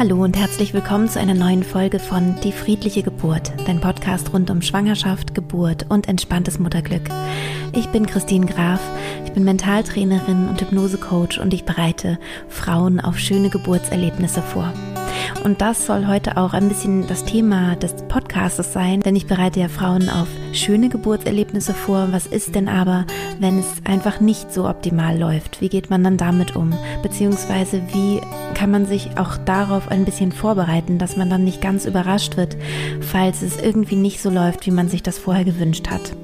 Hallo 0.00 0.24
und 0.24 0.34
herzlich 0.34 0.72
willkommen 0.72 1.10
zu 1.10 1.20
einer 1.20 1.34
neuen 1.34 1.62
Folge 1.62 1.98
von 1.98 2.34
Die 2.40 2.52
friedliche 2.52 3.02
Geburt, 3.02 3.52
dein 3.66 3.82
Podcast 3.82 4.32
rund 4.32 4.48
um 4.50 4.62
Schwangerschaft, 4.62 5.34
Geburt 5.34 5.84
und 5.90 6.08
entspanntes 6.08 6.58
Mutterglück. 6.58 7.02
Ich 7.74 7.86
bin 7.88 8.06
Christine 8.06 8.46
Graf, 8.46 8.80
ich 9.26 9.32
bin 9.32 9.44
Mentaltrainerin 9.44 10.48
und 10.48 10.58
Hypnosecoach 10.58 11.38
und 11.38 11.52
ich 11.52 11.66
bereite 11.66 12.18
Frauen 12.48 12.98
auf 12.98 13.18
schöne 13.18 13.50
Geburtserlebnisse 13.50 14.40
vor. 14.40 14.72
Und 15.44 15.60
das 15.60 15.86
soll 15.86 16.06
heute 16.06 16.36
auch 16.36 16.52
ein 16.52 16.68
bisschen 16.68 17.06
das 17.06 17.24
Thema 17.24 17.76
des 17.76 17.94
Podcasts 18.08 18.72
sein, 18.72 19.00
denn 19.00 19.16
ich 19.16 19.26
bereite 19.26 19.60
ja 19.60 19.68
Frauen 19.68 20.08
auf 20.08 20.28
schöne 20.52 20.88
Geburtserlebnisse 20.88 21.74
vor. 21.74 22.08
Was 22.10 22.26
ist 22.26 22.54
denn 22.54 22.68
aber, 22.68 23.06
wenn 23.38 23.58
es 23.58 23.66
einfach 23.84 24.20
nicht 24.20 24.52
so 24.52 24.68
optimal 24.68 25.18
läuft? 25.18 25.60
Wie 25.60 25.68
geht 25.68 25.90
man 25.90 26.04
dann 26.04 26.16
damit 26.16 26.56
um? 26.56 26.72
Beziehungsweise 27.02 27.82
wie 27.92 28.20
kann 28.54 28.70
man 28.70 28.86
sich 28.86 29.18
auch 29.18 29.36
darauf 29.38 29.88
ein 29.88 30.04
bisschen 30.04 30.32
vorbereiten, 30.32 30.98
dass 30.98 31.16
man 31.16 31.30
dann 31.30 31.44
nicht 31.44 31.62
ganz 31.62 31.86
überrascht 31.86 32.36
wird, 32.36 32.56
falls 33.00 33.42
es 33.42 33.60
irgendwie 33.60 33.96
nicht 33.96 34.20
so 34.20 34.30
läuft, 34.30 34.66
wie 34.66 34.70
man 34.70 34.88
sich 34.88 35.02
das 35.02 35.18
vorher 35.18 35.44
gewünscht 35.44 35.88
hat? 35.88 36.14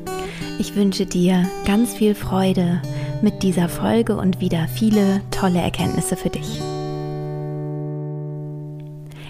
Ich 0.59 0.75
wünsche 0.75 1.07
dir 1.07 1.47
ganz 1.67 1.95
viel 1.95 2.15
Freude 2.15 2.81
mit 3.23 3.43
dieser 3.43 3.69
Folge 3.69 4.17
und 4.17 4.41
wieder 4.41 4.69
viele 4.69 5.21
tolle 5.31 5.61
Erkenntnisse 5.61 6.17
für 6.17 6.31
dich. 6.31 6.61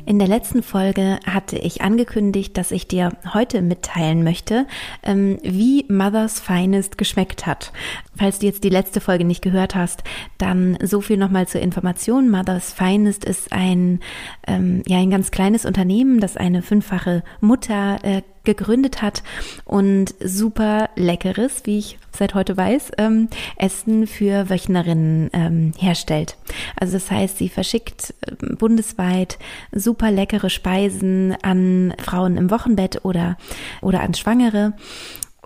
In 0.06 0.20
der 0.20 0.28
letzten 0.28 0.62
Folge 0.62 1.18
hatte 1.26 1.58
ich 1.58 1.82
angekündigt, 1.82 2.56
dass 2.56 2.70
ich 2.70 2.86
dir 2.86 3.10
heute 3.34 3.60
mitteilen 3.60 4.22
möchte, 4.22 4.68
ähm, 5.02 5.38
wie 5.42 5.84
Mother's 5.88 6.38
Finest 6.38 6.96
geschmeckt 6.96 7.44
hat. 7.44 7.72
Falls 8.16 8.38
du 8.38 8.46
jetzt 8.46 8.62
die 8.62 8.68
letzte 8.68 9.00
Folge 9.00 9.24
nicht 9.24 9.42
gehört 9.42 9.74
hast, 9.74 10.04
dann 10.38 10.78
so 10.80 11.00
viel 11.00 11.16
nochmal 11.16 11.48
zur 11.48 11.60
Information. 11.60 12.30
Mother's 12.30 12.72
Finest 12.72 13.24
ist 13.24 13.52
ein, 13.52 13.98
ähm, 14.46 14.84
ja, 14.86 14.98
ein 14.98 15.10
ganz 15.10 15.32
kleines 15.32 15.64
Unternehmen, 15.64 16.20
das 16.20 16.36
eine 16.36 16.62
fünffache 16.62 17.24
Mutter 17.40 17.98
äh, 18.04 18.22
gegründet 18.46 19.02
hat 19.02 19.22
und 19.66 20.14
super 20.24 20.88
leckeres, 20.96 21.62
wie 21.64 21.78
ich 21.78 21.98
seit 22.16 22.34
heute 22.34 22.56
weiß, 22.56 22.92
ähm, 22.96 23.28
Essen 23.56 24.06
für 24.06 24.48
Wöchnerinnen 24.48 25.28
ähm, 25.34 25.72
herstellt. 25.78 26.36
Also 26.80 26.94
das 26.94 27.10
heißt, 27.10 27.36
sie 27.36 27.50
verschickt 27.50 28.14
äh, 28.22 28.54
bundesweit 28.56 29.38
super 29.72 30.10
leckere 30.10 30.48
Speisen 30.48 31.36
an 31.42 31.94
Frauen 32.02 32.38
im 32.38 32.50
Wochenbett 32.50 33.04
oder, 33.04 33.36
oder 33.82 34.00
an 34.00 34.14
Schwangere. 34.14 34.72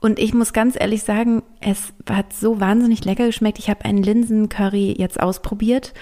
Und 0.00 0.18
ich 0.18 0.32
muss 0.32 0.52
ganz 0.52 0.76
ehrlich 0.80 1.02
sagen, 1.02 1.42
es 1.60 1.92
hat 2.08 2.32
so 2.32 2.58
wahnsinnig 2.58 3.04
lecker 3.04 3.26
geschmeckt. 3.26 3.58
Ich 3.58 3.68
habe 3.68 3.84
einen 3.84 4.02
Linsencurry 4.02 4.94
jetzt 4.96 5.20
ausprobiert 5.20 5.92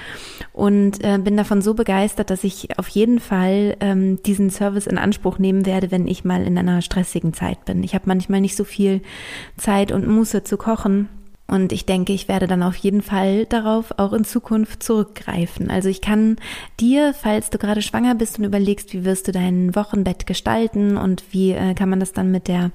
und 0.53 1.03
äh, 1.03 1.19
bin 1.19 1.37
davon 1.37 1.63
so 1.63 1.75
begeistert, 1.75 2.31
dass 2.31 2.45
ich 2.45 2.79
auf 2.79 2.89
jeden 2.89 3.19
Fall 3.19 3.77
ähm, 3.81 4.23
diesen 4.23 4.51
Service 4.51 4.87
in 4.87 4.99
Anspruch 4.99 5.39
nehmen 5.39 5.67
werde, 5.67 5.91
wenn 5.91 6.07
ich 6.07 6.25
mal 6.25 6.47
in 6.47 6.57
einer 6.57 6.81
stressigen 6.81 7.35
Zeit 7.35 7.65
bin. 7.65 7.83
Ich 7.83 7.95
habe 7.95 8.05
manchmal 8.07 8.41
nicht 8.41 8.57
so 8.57 8.65
viel 8.65 9.03
Zeit 9.57 9.91
und 9.91 10.07
Muße 10.07 10.45
zu 10.45 10.57
kochen. 10.57 11.09
Und 11.51 11.73
ich 11.73 11.87
denke, 11.87 12.13
ich 12.13 12.29
werde 12.29 12.47
dann 12.47 12.63
auf 12.63 12.77
jeden 12.77 13.01
Fall 13.01 13.47
darauf 13.47 13.99
auch 13.99 14.13
in 14.13 14.27
Zukunft 14.27 14.83
zurückgreifen. 14.83 15.71
Also 15.71 15.89
ich 15.89 16.03
kann 16.03 16.37
dir, 16.79 17.15
falls 17.15 17.49
du 17.49 17.57
gerade 17.57 17.81
schwanger 17.81 18.15
bist 18.15 18.39
und 18.39 18.45
überlegst, 18.45 18.93
wie 18.93 19.07
wirst 19.07 19.29
du 19.29 19.33
dein 19.33 19.75
Wochenbett 19.75 20.27
gestalten 20.27 20.99
und 20.99 21.25
wie 21.31 21.53
äh, 21.53 21.73
kann 21.73 21.89
man 21.89 22.01
das 22.01 22.13
dann 22.13 22.31
mit 22.31 22.49
der 22.49 22.71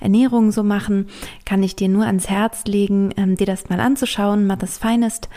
Ernährung 0.00 0.52
so 0.52 0.62
machen, 0.62 1.08
kann 1.44 1.64
ich 1.64 1.74
dir 1.74 1.88
nur 1.88 2.06
ans 2.06 2.30
Herz 2.30 2.64
legen, 2.64 3.12
ähm, 3.16 3.36
dir 3.36 3.46
das 3.46 3.68
mal 3.68 3.80
anzuschauen, 3.80 4.46
Mother's 4.46 4.78
Finest. 4.78 5.28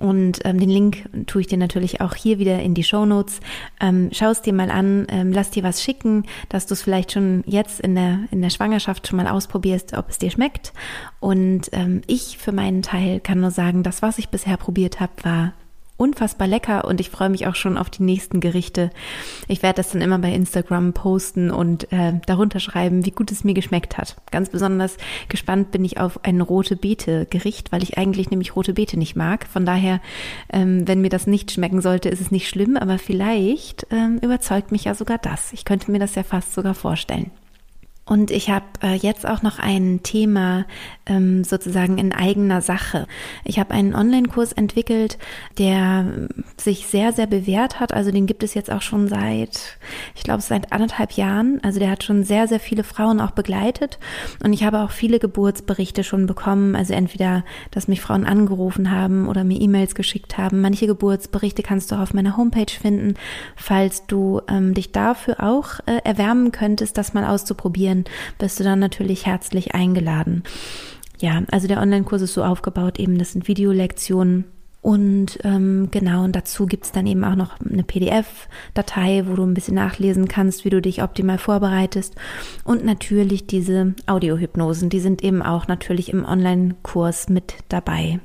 Und 0.00 0.40
ähm, 0.44 0.58
den 0.58 0.70
Link 0.70 1.08
tue 1.26 1.42
ich 1.42 1.46
dir 1.46 1.58
natürlich 1.58 2.00
auch 2.00 2.14
hier 2.14 2.38
wieder 2.38 2.60
in 2.60 2.74
die 2.74 2.84
Show 2.84 3.04
Notes. 3.04 3.40
Ähm, 3.80 4.08
Schau 4.12 4.30
es 4.30 4.42
dir 4.42 4.54
mal 4.54 4.70
an, 4.70 5.06
ähm, 5.10 5.32
lass 5.32 5.50
dir 5.50 5.62
was 5.62 5.82
schicken, 5.82 6.24
dass 6.48 6.66
du 6.66 6.74
es 6.74 6.82
vielleicht 6.82 7.12
schon 7.12 7.44
jetzt 7.46 7.80
in 7.80 7.94
der, 7.94 8.20
in 8.30 8.40
der 8.40 8.50
Schwangerschaft 8.50 9.06
schon 9.06 9.18
mal 9.18 9.28
ausprobierst, 9.28 9.92
ob 9.92 10.08
es 10.08 10.18
dir 10.18 10.30
schmeckt. 10.30 10.72
Und 11.20 11.68
ähm, 11.72 12.00
ich 12.06 12.38
für 12.38 12.52
meinen 12.52 12.82
Teil 12.82 13.20
kann 13.20 13.40
nur 13.40 13.50
sagen, 13.50 13.82
das, 13.82 14.00
was 14.00 14.18
ich 14.18 14.30
bisher 14.30 14.56
probiert 14.56 15.00
habe, 15.00 15.12
war 15.22 15.52
unfassbar 16.00 16.48
lecker 16.48 16.86
und 16.86 17.00
ich 17.00 17.10
freue 17.10 17.28
mich 17.28 17.46
auch 17.46 17.54
schon 17.54 17.76
auf 17.76 17.90
die 17.90 18.02
nächsten 18.02 18.40
Gerichte. 18.40 18.90
Ich 19.48 19.62
werde 19.62 19.76
das 19.76 19.90
dann 19.90 20.00
immer 20.00 20.18
bei 20.18 20.32
Instagram 20.32 20.94
posten 20.94 21.50
und 21.50 21.92
äh, 21.92 22.14
darunter 22.26 22.58
schreiben, 22.58 23.04
wie 23.04 23.10
gut 23.10 23.30
es 23.30 23.44
mir 23.44 23.54
geschmeckt 23.54 23.98
hat. 23.98 24.16
Ganz 24.30 24.48
besonders 24.48 24.96
gespannt 25.28 25.70
bin 25.70 25.84
ich 25.84 26.00
auf 26.00 26.24
ein 26.24 26.40
rote 26.40 26.74
Beete 26.76 27.26
Gericht, 27.26 27.70
weil 27.70 27.82
ich 27.82 27.98
eigentlich 27.98 28.30
nämlich 28.30 28.56
rote 28.56 28.72
Beete 28.72 28.98
nicht 28.98 29.14
mag. 29.14 29.46
Von 29.46 29.66
daher, 29.66 30.00
ähm, 30.52 30.88
wenn 30.88 31.02
mir 31.02 31.10
das 31.10 31.26
nicht 31.26 31.52
schmecken 31.52 31.82
sollte, 31.82 32.08
ist 32.08 32.20
es 32.20 32.30
nicht 32.30 32.48
schlimm, 32.48 32.76
aber 32.76 32.98
vielleicht 32.98 33.86
ähm, 33.90 34.18
überzeugt 34.22 34.72
mich 34.72 34.84
ja 34.84 34.94
sogar 34.94 35.18
das. 35.18 35.52
Ich 35.52 35.64
könnte 35.66 35.90
mir 35.90 35.98
das 35.98 36.14
ja 36.14 36.22
fast 36.22 36.54
sogar 36.54 36.74
vorstellen. 36.74 37.30
Und 38.10 38.32
ich 38.32 38.50
habe 38.50 38.64
äh, 38.82 38.96
jetzt 38.96 39.24
auch 39.24 39.42
noch 39.42 39.60
ein 39.60 40.00
Thema 40.02 40.66
ähm, 41.10 41.44
sozusagen 41.44 41.98
in 41.98 42.12
eigener 42.12 42.62
Sache. 42.62 43.06
Ich 43.44 43.58
habe 43.58 43.74
einen 43.74 43.94
Online-Kurs 43.94 44.52
entwickelt, 44.52 45.18
der 45.58 46.28
sich 46.56 46.86
sehr, 46.86 47.12
sehr 47.12 47.26
bewährt 47.26 47.80
hat. 47.80 47.92
Also 47.92 48.10
den 48.10 48.26
gibt 48.26 48.42
es 48.42 48.54
jetzt 48.54 48.70
auch 48.70 48.80
schon 48.80 49.08
seit, 49.08 49.78
ich 50.14 50.22
glaube, 50.22 50.40
seit 50.40 50.72
anderthalb 50.72 51.12
Jahren. 51.12 51.60
Also 51.62 51.80
der 51.80 51.90
hat 51.90 52.04
schon 52.04 52.24
sehr, 52.24 52.48
sehr 52.48 52.60
viele 52.60 52.84
Frauen 52.84 53.20
auch 53.20 53.32
begleitet. 53.32 53.98
Und 54.42 54.52
ich 54.52 54.64
habe 54.64 54.80
auch 54.80 54.92
viele 54.92 55.18
Geburtsberichte 55.18 56.04
schon 56.04 56.26
bekommen. 56.26 56.76
Also 56.76 56.94
entweder, 56.94 57.44
dass 57.72 57.88
mich 57.88 58.00
Frauen 58.00 58.24
angerufen 58.24 58.90
haben 58.90 59.28
oder 59.28 59.44
mir 59.44 59.60
E-Mails 59.60 59.94
geschickt 59.94 60.38
haben. 60.38 60.60
Manche 60.60 60.86
Geburtsberichte 60.86 61.62
kannst 61.62 61.90
du 61.90 61.96
auch 61.96 62.00
auf 62.00 62.14
meiner 62.14 62.36
Homepage 62.36 62.72
finden. 62.72 63.14
Falls 63.56 64.06
du 64.06 64.40
ähm, 64.48 64.74
dich 64.74 64.92
dafür 64.92 65.42
auch 65.42 65.80
äh, 65.86 65.98
erwärmen 66.04 66.52
könntest, 66.52 66.96
das 66.96 67.12
mal 67.12 67.24
auszuprobieren 67.24 68.04
bist 68.38 68.60
du 68.60 68.64
dann 68.64 68.78
natürlich 68.78 69.26
herzlich 69.26 69.74
eingeladen. 69.74 70.42
Ja, 71.20 71.42
also 71.50 71.68
der 71.68 71.80
Online-Kurs 71.80 72.22
ist 72.22 72.34
so 72.34 72.42
aufgebaut, 72.42 72.98
eben 72.98 73.18
das 73.18 73.32
sind 73.32 73.46
Videolektionen. 73.46 74.44
Und 74.82 75.38
ähm, 75.44 75.88
genau, 75.90 76.24
und 76.24 76.34
dazu 76.34 76.64
gibt's 76.64 76.90
dann 76.90 77.06
eben 77.06 77.22
auch 77.22 77.34
noch 77.34 77.60
eine 77.60 77.82
PDF-Datei, 77.82 79.24
wo 79.26 79.34
du 79.34 79.42
ein 79.42 79.52
bisschen 79.52 79.74
nachlesen 79.74 80.26
kannst, 80.26 80.64
wie 80.64 80.70
du 80.70 80.80
dich 80.80 81.02
optimal 81.02 81.36
vorbereitest. 81.36 82.14
Und 82.64 82.86
natürlich 82.86 83.46
diese 83.46 83.94
Audiohypnosen, 84.06 84.88
die 84.88 85.00
sind 85.00 85.22
eben 85.22 85.42
auch 85.42 85.68
natürlich 85.68 86.10
im 86.10 86.24
Online-Kurs 86.24 87.28
mit 87.28 87.56
dabei. 87.68 88.20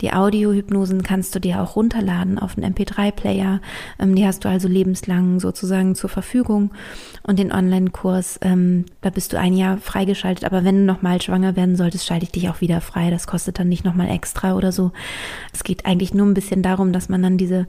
Die 0.00 0.12
Audiohypnosen 0.12 1.02
kannst 1.02 1.34
du 1.34 1.40
dir 1.40 1.60
auch 1.60 1.76
runterladen 1.76 2.38
auf 2.38 2.56
einen 2.56 2.74
MP3-Player. 2.74 3.60
Ähm, 3.98 4.14
die 4.14 4.26
hast 4.26 4.44
du 4.44 4.48
also 4.48 4.68
lebenslang 4.68 5.40
sozusagen 5.40 5.94
zur 5.94 6.10
Verfügung. 6.10 6.72
Und 7.22 7.38
den 7.38 7.52
Online-Kurs, 7.52 8.38
ähm, 8.42 8.84
da 9.00 9.10
bist 9.10 9.32
du 9.32 9.38
ein 9.38 9.54
Jahr 9.54 9.78
freigeschaltet. 9.78 10.44
Aber 10.44 10.64
wenn 10.64 10.76
du 10.76 10.84
nochmal 10.84 11.20
schwanger 11.20 11.56
werden 11.56 11.76
solltest, 11.76 12.06
schalte 12.06 12.24
ich 12.24 12.32
dich 12.32 12.48
auch 12.48 12.60
wieder 12.60 12.80
frei. 12.80 13.10
Das 13.10 13.26
kostet 13.26 13.58
dann 13.58 13.68
nicht 13.68 13.84
nochmal 13.84 14.10
extra 14.10 14.54
oder 14.54 14.72
so. 14.72 14.92
Es 15.52 15.64
geht 15.64 15.86
eigentlich 15.86 16.14
nur 16.14 16.26
ein 16.26 16.34
bisschen 16.34 16.62
darum, 16.62 16.92
dass 16.92 17.08
man 17.08 17.22
dann 17.22 17.38
diese 17.38 17.66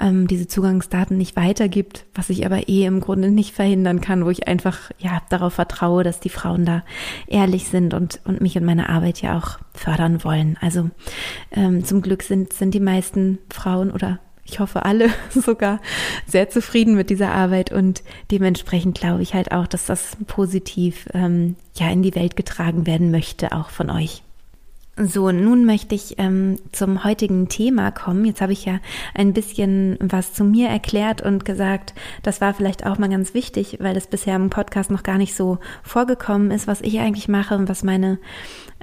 ähm, 0.00 0.26
diese 0.26 0.48
Zugangsdaten 0.48 1.16
nicht 1.16 1.36
weitergibt, 1.36 2.06
was 2.14 2.30
ich 2.30 2.46
aber 2.46 2.68
eh 2.68 2.84
im 2.84 3.00
Grunde 3.00 3.30
nicht 3.30 3.54
verhindern 3.54 4.00
kann, 4.00 4.24
wo 4.24 4.30
ich 4.30 4.48
einfach 4.48 4.90
ja 4.98 5.22
darauf 5.28 5.54
vertraue, 5.54 6.02
dass 6.02 6.20
die 6.20 6.28
Frauen 6.28 6.64
da 6.64 6.82
ehrlich 7.26 7.68
sind 7.68 7.94
und, 7.94 8.20
und 8.24 8.40
mich 8.40 8.56
und 8.56 8.64
meine 8.64 8.88
Arbeit 8.88 9.22
ja 9.22 9.36
auch 9.36 9.58
fördern 9.74 10.24
wollen. 10.24 10.56
Also 10.60 10.90
ähm, 11.52 11.84
zum 11.84 12.02
Glück 12.02 12.22
sind, 12.22 12.52
sind 12.52 12.72
die 12.72 12.80
meisten 12.80 13.38
Frauen 13.50 13.90
oder 13.90 14.18
ich 14.44 14.58
hoffe 14.58 14.84
alle 14.84 15.10
sogar 15.30 15.80
sehr 16.26 16.48
zufrieden 16.48 16.94
mit 16.94 17.10
dieser 17.10 17.32
Arbeit 17.32 17.70
und 17.70 18.02
dementsprechend 18.30 18.98
glaube 18.98 19.22
ich 19.22 19.34
halt 19.34 19.52
auch, 19.52 19.66
dass 19.66 19.86
das 19.86 20.16
positiv 20.26 21.06
ähm, 21.14 21.56
ja 21.74 21.90
in 21.90 22.02
die 22.02 22.14
Welt 22.14 22.36
getragen 22.36 22.86
werden 22.86 23.10
möchte, 23.10 23.52
auch 23.52 23.70
von 23.70 23.90
euch. 23.90 24.22
So, 25.02 25.32
nun 25.32 25.64
möchte 25.64 25.94
ich 25.94 26.16
ähm, 26.18 26.58
zum 26.72 27.04
heutigen 27.04 27.48
Thema 27.48 27.90
kommen. 27.90 28.26
Jetzt 28.26 28.42
habe 28.42 28.52
ich 28.52 28.66
ja 28.66 28.80
ein 29.14 29.32
bisschen 29.32 29.96
was 29.98 30.34
zu 30.34 30.44
mir 30.44 30.68
erklärt 30.68 31.22
und 31.22 31.46
gesagt, 31.46 31.94
das 32.22 32.42
war 32.42 32.52
vielleicht 32.52 32.84
auch 32.84 32.98
mal 32.98 33.08
ganz 33.08 33.32
wichtig, 33.32 33.78
weil 33.80 33.94
das 33.94 34.08
bisher 34.08 34.36
im 34.36 34.50
Podcast 34.50 34.90
noch 34.90 35.02
gar 35.02 35.16
nicht 35.16 35.34
so 35.34 35.58
vorgekommen 35.82 36.50
ist, 36.50 36.66
was 36.66 36.82
ich 36.82 37.00
eigentlich 37.00 37.28
mache 37.28 37.56
und 37.56 37.66
was 37.70 37.82
meine, 37.82 38.18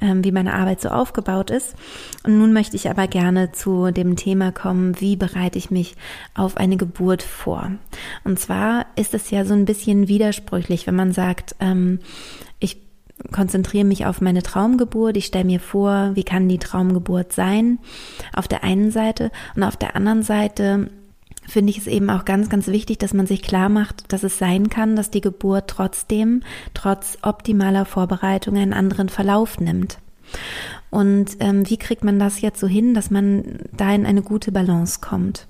ähm, 0.01 0.23
wie 0.23 0.31
meine 0.31 0.55
Arbeit 0.55 0.81
so 0.81 0.89
aufgebaut 0.89 1.51
ist. 1.51 1.75
Und 2.23 2.39
nun 2.39 2.51
möchte 2.51 2.77
ich 2.77 2.89
aber 2.89 3.07
gerne 3.07 3.51
zu 3.51 3.91
dem 3.91 4.15
Thema 4.15 4.51
kommen, 4.51 4.99
wie 4.99 5.17
bereite 5.17 5.59
ich 5.59 5.69
mich 5.69 5.95
auf 6.33 6.57
eine 6.57 6.77
Geburt 6.77 7.21
vor? 7.21 7.73
Und 8.23 8.39
zwar 8.39 8.87
ist 8.95 9.13
es 9.13 9.29
ja 9.29 9.45
so 9.45 9.53
ein 9.53 9.65
bisschen 9.65 10.07
widersprüchlich, 10.07 10.87
wenn 10.87 10.95
man 10.95 11.11
sagt, 11.11 11.55
ähm, 11.59 11.99
ich 12.59 12.86
konzentriere 13.31 13.85
mich 13.85 14.05
auf 14.05 14.21
meine 14.21 14.43
Traumgeburt. 14.43 15.17
Ich 15.17 15.25
stelle 15.25 15.45
mir 15.45 15.59
vor, 15.59 16.11
wie 16.13 16.23
kann 16.23 16.47
die 16.47 16.59
Traumgeburt 16.59 17.33
sein, 17.33 17.79
auf 18.33 18.47
der 18.47 18.63
einen 18.63 18.91
Seite. 18.91 19.31
Und 19.55 19.63
auf 19.63 19.77
der 19.77 19.95
anderen 19.95 20.23
Seite 20.23 20.89
finde 21.47 21.71
ich 21.71 21.77
es 21.77 21.87
eben 21.87 22.09
auch 22.09 22.25
ganz, 22.25 22.49
ganz 22.49 22.67
wichtig, 22.67 22.99
dass 22.99 23.13
man 23.13 23.25
sich 23.25 23.41
klar 23.41 23.69
macht, 23.69 24.11
dass 24.11 24.23
es 24.23 24.37
sein 24.37 24.69
kann, 24.69 24.95
dass 24.95 25.11
die 25.11 25.21
Geburt 25.21 25.69
trotzdem, 25.69 26.43
trotz 26.73 27.17
optimaler 27.21 27.85
Vorbereitung, 27.85 28.57
einen 28.57 28.73
anderen 28.73 29.09
Verlauf 29.09 29.59
nimmt. 29.59 29.99
Und 30.89 31.37
ähm, 31.39 31.69
wie 31.69 31.77
kriegt 31.77 32.03
man 32.03 32.19
das 32.19 32.41
jetzt 32.41 32.59
so 32.59 32.67
hin, 32.67 32.93
dass 32.93 33.09
man 33.09 33.59
da 33.75 33.93
in 33.93 34.05
eine 34.05 34.21
gute 34.21 34.51
Balance 34.51 34.99
kommt? 35.01 35.47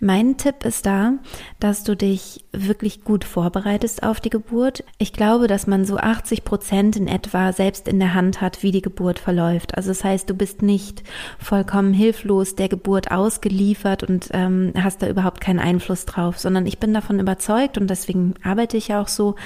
Mein 0.00 0.36
Tipp 0.36 0.64
ist 0.64 0.86
da, 0.86 1.14
dass 1.60 1.84
du 1.84 1.96
dich 1.96 2.44
wirklich 2.52 3.04
gut 3.04 3.24
vorbereitest 3.24 4.02
auf 4.02 4.20
die 4.20 4.30
Geburt. 4.30 4.84
Ich 4.98 5.12
glaube, 5.12 5.46
dass 5.46 5.66
man 5.66 5.84
so 5.84 5.96
80 5.96 6.44
Prozent 6.44 6.96
in 6.96 7.08
etwa 7.08 7.52
selbst 7.52 7.88
in 7.88 7.98
der 7.98 8.14
Hand 8.14 8.40
hat, 8.40 8.62
wie 8.62 8.72
die 8.72 8.82
Geburt 8.82 9.18
verläuft. 9.18 9.76
Also 9.76 9.88
das 9.88 10.04
heißt, 10.04 10.28
du 10.28 10.34
bist 10.34 10.62
nicht 10.62 11.02
vollkommen 11.38 11.94
hilflos 11.94 12.54
der 12.54 12.68
Geburt 12.68 13.10
ausgeliefert 13.10 14.02
und 14.02 14.28
ähm, 14.32 14.72
hast 14.78 15.02
da 15.02 15.08
überhaupt 15.08 15.40
keinen 15.40 15.60
Einfluss 15.60 16.06
drauf, 16.06 16.38
sondern 16.38 16.66
ich 16.66 16.78
bin 16.78 16.92
davon 16.92 17.18
überzeugt 17.18 17.78
und 17.78 17.88
deswegen 17.88 18.34
arbeite 18.42 18.76
ich 18.76 18.94
auch 18.94 19.08
so, 19.08 19.36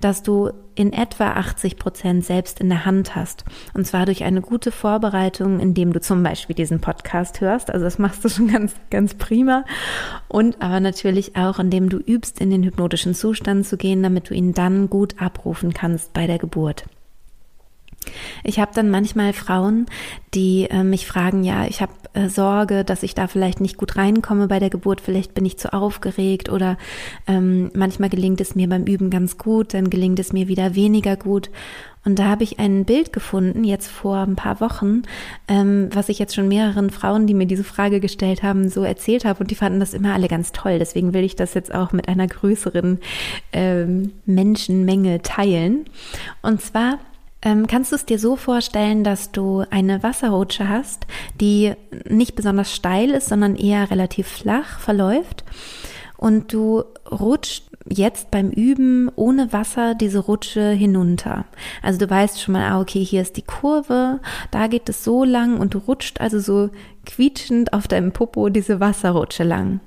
dass 0.00 0.22
du 0.22 0.50
in 0.74 0.92
etwa 0.92 1.32
80 1.32 1.76
Prozent 1.76 2.24
selbst 2.24 2.60
in 2.60 2.68
der 2.68 2.84
Hand 2.84 3.14
hast. 3.14 3.44
Und 3.74 3.86
zwar 3.86 4.06
durch 4.06 4.24
eine 4.24 4.40
gute 4.40 4.72
Vorbereitung, 4.72 5.60
indem 5.60 5.92
du 5.92 6.00
zum 6.00 6.22
Beispiel 6.22 6.56
diesen 6.56 6.80
Podcast 6.80 7.40
hörst. 7.40 7.70
Also 7.70 7.84
das 7.84 7.98
machst 7.98 8.24
du 8.24 8.28
schon 8.28 8.48
ganz, 8.52 8.74
ganz 8.90 9.14
prima. 9.14 9.64
Und 10.28 10.60
aber 10.62 10.80
natürlich 10.80 11.36
auch, 11.36 11.58
indem 11.58 11.88
du 11.88 11.98
übst, 11.98 12.40
in 12.40 12.50
den 12.50 12.62
hypnotischen 12.62 13.14
Zustand 13.14 13.66
zu 13.66 13.76
gehen, 13.76 14.02
damit 14.02 14.30
du 14.30 14.34
ihn 14.34 14.54
dann 14.54 14.88
gut 14.90 15.20
abrufen 15.20 15.72
kannst 15.72 16.12
bei 16.12 16.26
der 16.26 16.38
Geburt. 16.38 16.84
Ich 18.42 18.58
habe 18.58 18.72
dann 18.74 18.90
manchmal 18.90 19.32
Frauen, 19.32 19.86
die 20.34 20.64
äh, 20.70 20.82
mich 20.82 21.06
fragen, 21.06 21.44
ja, 21.44 21.66
ich 21.66 21.80
habe 21.80 21.92
äh, 22.14 22.28
Sorge, 22.28 22.84
dass 22.84 23.02
ich 23.02 23.14
da 23.14 23.26
vielleicht 23.26 23.60
nicht 23.60 23.76
gut 23.76 23.96
reinkomme 23.96 24.48
bei 24.48 24.58
der 24.58 24.70
Geburt, 24.70 25.00
vielleicht 25.00 25.34
bin 25.34 25.44
ich 25.44 25.58
zu 25.58 25.72
aufgeregt 25.72 26.48
oder 26.48 26.78
ähm, 27.26 27.70
manchmal 27.74 28.08
gelingt 28.08 28.40
es 28.40 28.54
mir 28.54 28.68
beim 28.68 28.84
Üben 28.84 29.10
ganz 29.10 29.38
gut, 29.38 29.74
dann 29.74 29.90
gelingt 29.90 30.18
es 30.18 30.32
mir 30.32 30.48
wieder 30.48 30.74
weniger 30.74 31.16
gut. 31.16 31.50
Und 32.04 32.18
da 32.18 32.24
habe 32.24 32.42
ich 32.42 32.58
ein 32.58 32.84
Bild 32.84 33.12
gefunden, 33.12 33.62
jetzt 33.62 33.88
vor 33.88 34.18
ein 34.18 34.34
paar 34.34 34.60
Wochen, 34.60 35.02
ähm, 35.46 35.88
was 35.92 36.08
ich 36.08 36.18
jetzt 36.18 36.34
schon 36.34 36.48
mehreren 36.48 36.90
Frauen, 36.90 37.26
die 37.26 37.34
mir 37.34 37.46
diese 37.46 37.64
Frage 37.64 38.00
gestellt 38.00 38.42
haben, 38.42 38.68
so 38.68 38.82
erzählt 38.82 39.24
habe. 39.24 39.40
Und 39.40 39.50
die 39.50 39.54
fanden 39.54 39.78
das 39.78 39.94
immer 39.94 40.12
alle 40.12 40.28
ganz 40.28 40.50
toll. 40.52 40.78
Deswegen 40.78 41.14
will 41.14 41.22
ich 41.22 41.36
das 41.36 41.54
jetzt 41.54 41.72
auch 41.72 41.92
mit 41.92 42.08
einer 42.08 42.26
größeren 42.26 42.98
ähm, 43.52 44.12
Menschenmenge 44.26 45.22
teilen. 45.22 45.84
Und 46.42 46.60
zwar 46.60 46.98
ähm, 47.42 47.68
kannst 47.68 47.92
du 47.92 47.96
es 47.96 48.04
dir 48.04 48.18
so 48.18 48.34
vorstellen, 48.36 49.04
dass 49.04 49.30
du 49.30 49.64
eine 49.70 50.02
Wasserrutsche 50.02 50.68
hast, 50.68 51.06
die 51.40 51.74
nicht 52.08 52.34
besonders 52.34 52.74
steil 52.74 53.10
ist, 53.10 53.28
sondern 53.28 53.54
eher 53.54 53.90
relativ 53.90 54.26
flach 54.26 54.80
verläuft 54.80 55.44
und 56.22 56.52
du 56.52 56.84
rutscht 57.10 57.64
jetzt 57.88 58.30
beim 58.30 58.50
Üben 58.50 59.10
ohne 59.16 59.52
Wasser 59.52 59.96
diese 59.96 60.20
Rutsche 60.20 60.70
hinunter. 60.70 61.46
Also 61.82 61.98
du 61.98 62.08
weißt 62.08 62.40
schon 62.40 62.52
mal, 62.52 62.70
ah, 62.70 62.80
okay, 62.80 63.02
hier 63.02 63.22
ist 63.22 63.36
die 63.36 63.42
Kurve, 63.42 64.20
da 64.52 64.68
geht 64.68 64.88
es 64.88 65.02
so 65.02 65.24
lang 65.24 65.58
und 65.58 65.74
du 65.74 65.78
rutscht 65.78 66.20
also 66.20 66.38
so 66.38 66.70
quietschend 67.04 67.72
auf 67.72 67.88
deinem 67.88 68.12
Popo 68.12 68.50
diese 68.50 68.78
Wasserrutsche 68.78 69.42
lang. 69.42 69.80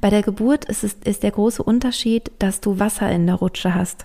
Bei 0.00 0.10
der 0.10 0.22
Geburt 0.22 0.64
ist, 0.66 0.84
es, 0.84 0.94
ist 1.04 1.22
der 1.22 1.30
große 1.30 1.62
Unterschied, 1.62 2.30
dass 2.38 2.60
du 2.60 2.78
Wasser 2.78 3.10
in 3.10 3.26
der 3.26 3.36
Rutsche 3.36 3.74
hast. 3.74 4.04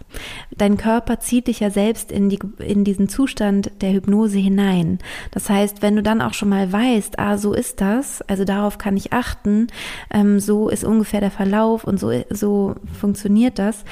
Dein 0.56 0.78
Körper 0.78 1.20
zieht 1.20 1.48
dich 1.48 1.60
ja 1.60 1.70
selbst 1.70 2.12
in, 2.12 2.30
die, 2.30 2.40
in 2.60 2.84
diesen 2.84 3.10
Zustand 3.10 3.72
der 3.82 3.94
Hypnose 3.94 4.38
hinein. 4.38 5.00
Das 5.32 5.50
heißt, 5.50 5.82
wenn 5.82 5.96
du 5.96 6.04
dann 6.04 6.22
auch 6.22 6.34
schon 6.34 6.50
mal 6.50 6.72
weißt, 6.72 7.20
ah, 7.20 7.38
so 7.38 7.54
ist 7.54 7.82
das, 7.82 8.22
also 8.24 8.46
darauf 8.46 8.78
kann 8.78 8.98
ich 8.98 9.14
achten, 9.14 9.68
ähm, 10.12 10.40
so 10.40 10.70
ist 10.70 10.84
ungefähr 10.84 11.20
der 11.20 11.32
Verlauf 11.32 11.84
und 11.84 12.00
so, 12.00 12.12
so 12.30 12.76
funktioniert 13.00 13.60
das, 13.60 13.84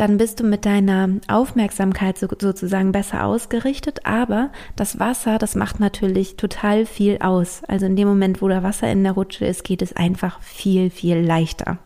dann 0.00 0.16
bist 0.16 0.40
du 0.40 0.44
mit 0.44 0.64
deiner 0.64 1.10
Aufmerksamkeit 1.28 2.16
so, 2.16 2.26
sozusagen 2.40 2.90
besser 2.90 3.24
ausgerichtet. 3.24 4.06
Aber 4.06 4.50
das 4.74 4.98
Wasser, 4.98 5.36
das 5.36 5.54
macht 5.54 5.78
natürlich 5.78 6.36
total 6.36 6.86
viel 6.86 7.18
aus. 7.20 7.62
Also 7.68 7.84
in 7.84 7.96
dem 7.96 8.08
Moment, 8.08 8.40
wo 8.40 8.48
da 8.48 8.62
Wasser 8.62 8.90
in 8.90 9.04
der 9.04 9.12
Rutsche 9.12 9.44
ist, 9.44 9.62
geht 9.62 9.82
es 9.82 9.94
einfach 9.94 10.40
viel, 10.40 10.88
viel 10.88 11.18
leichter. 11.18 11.76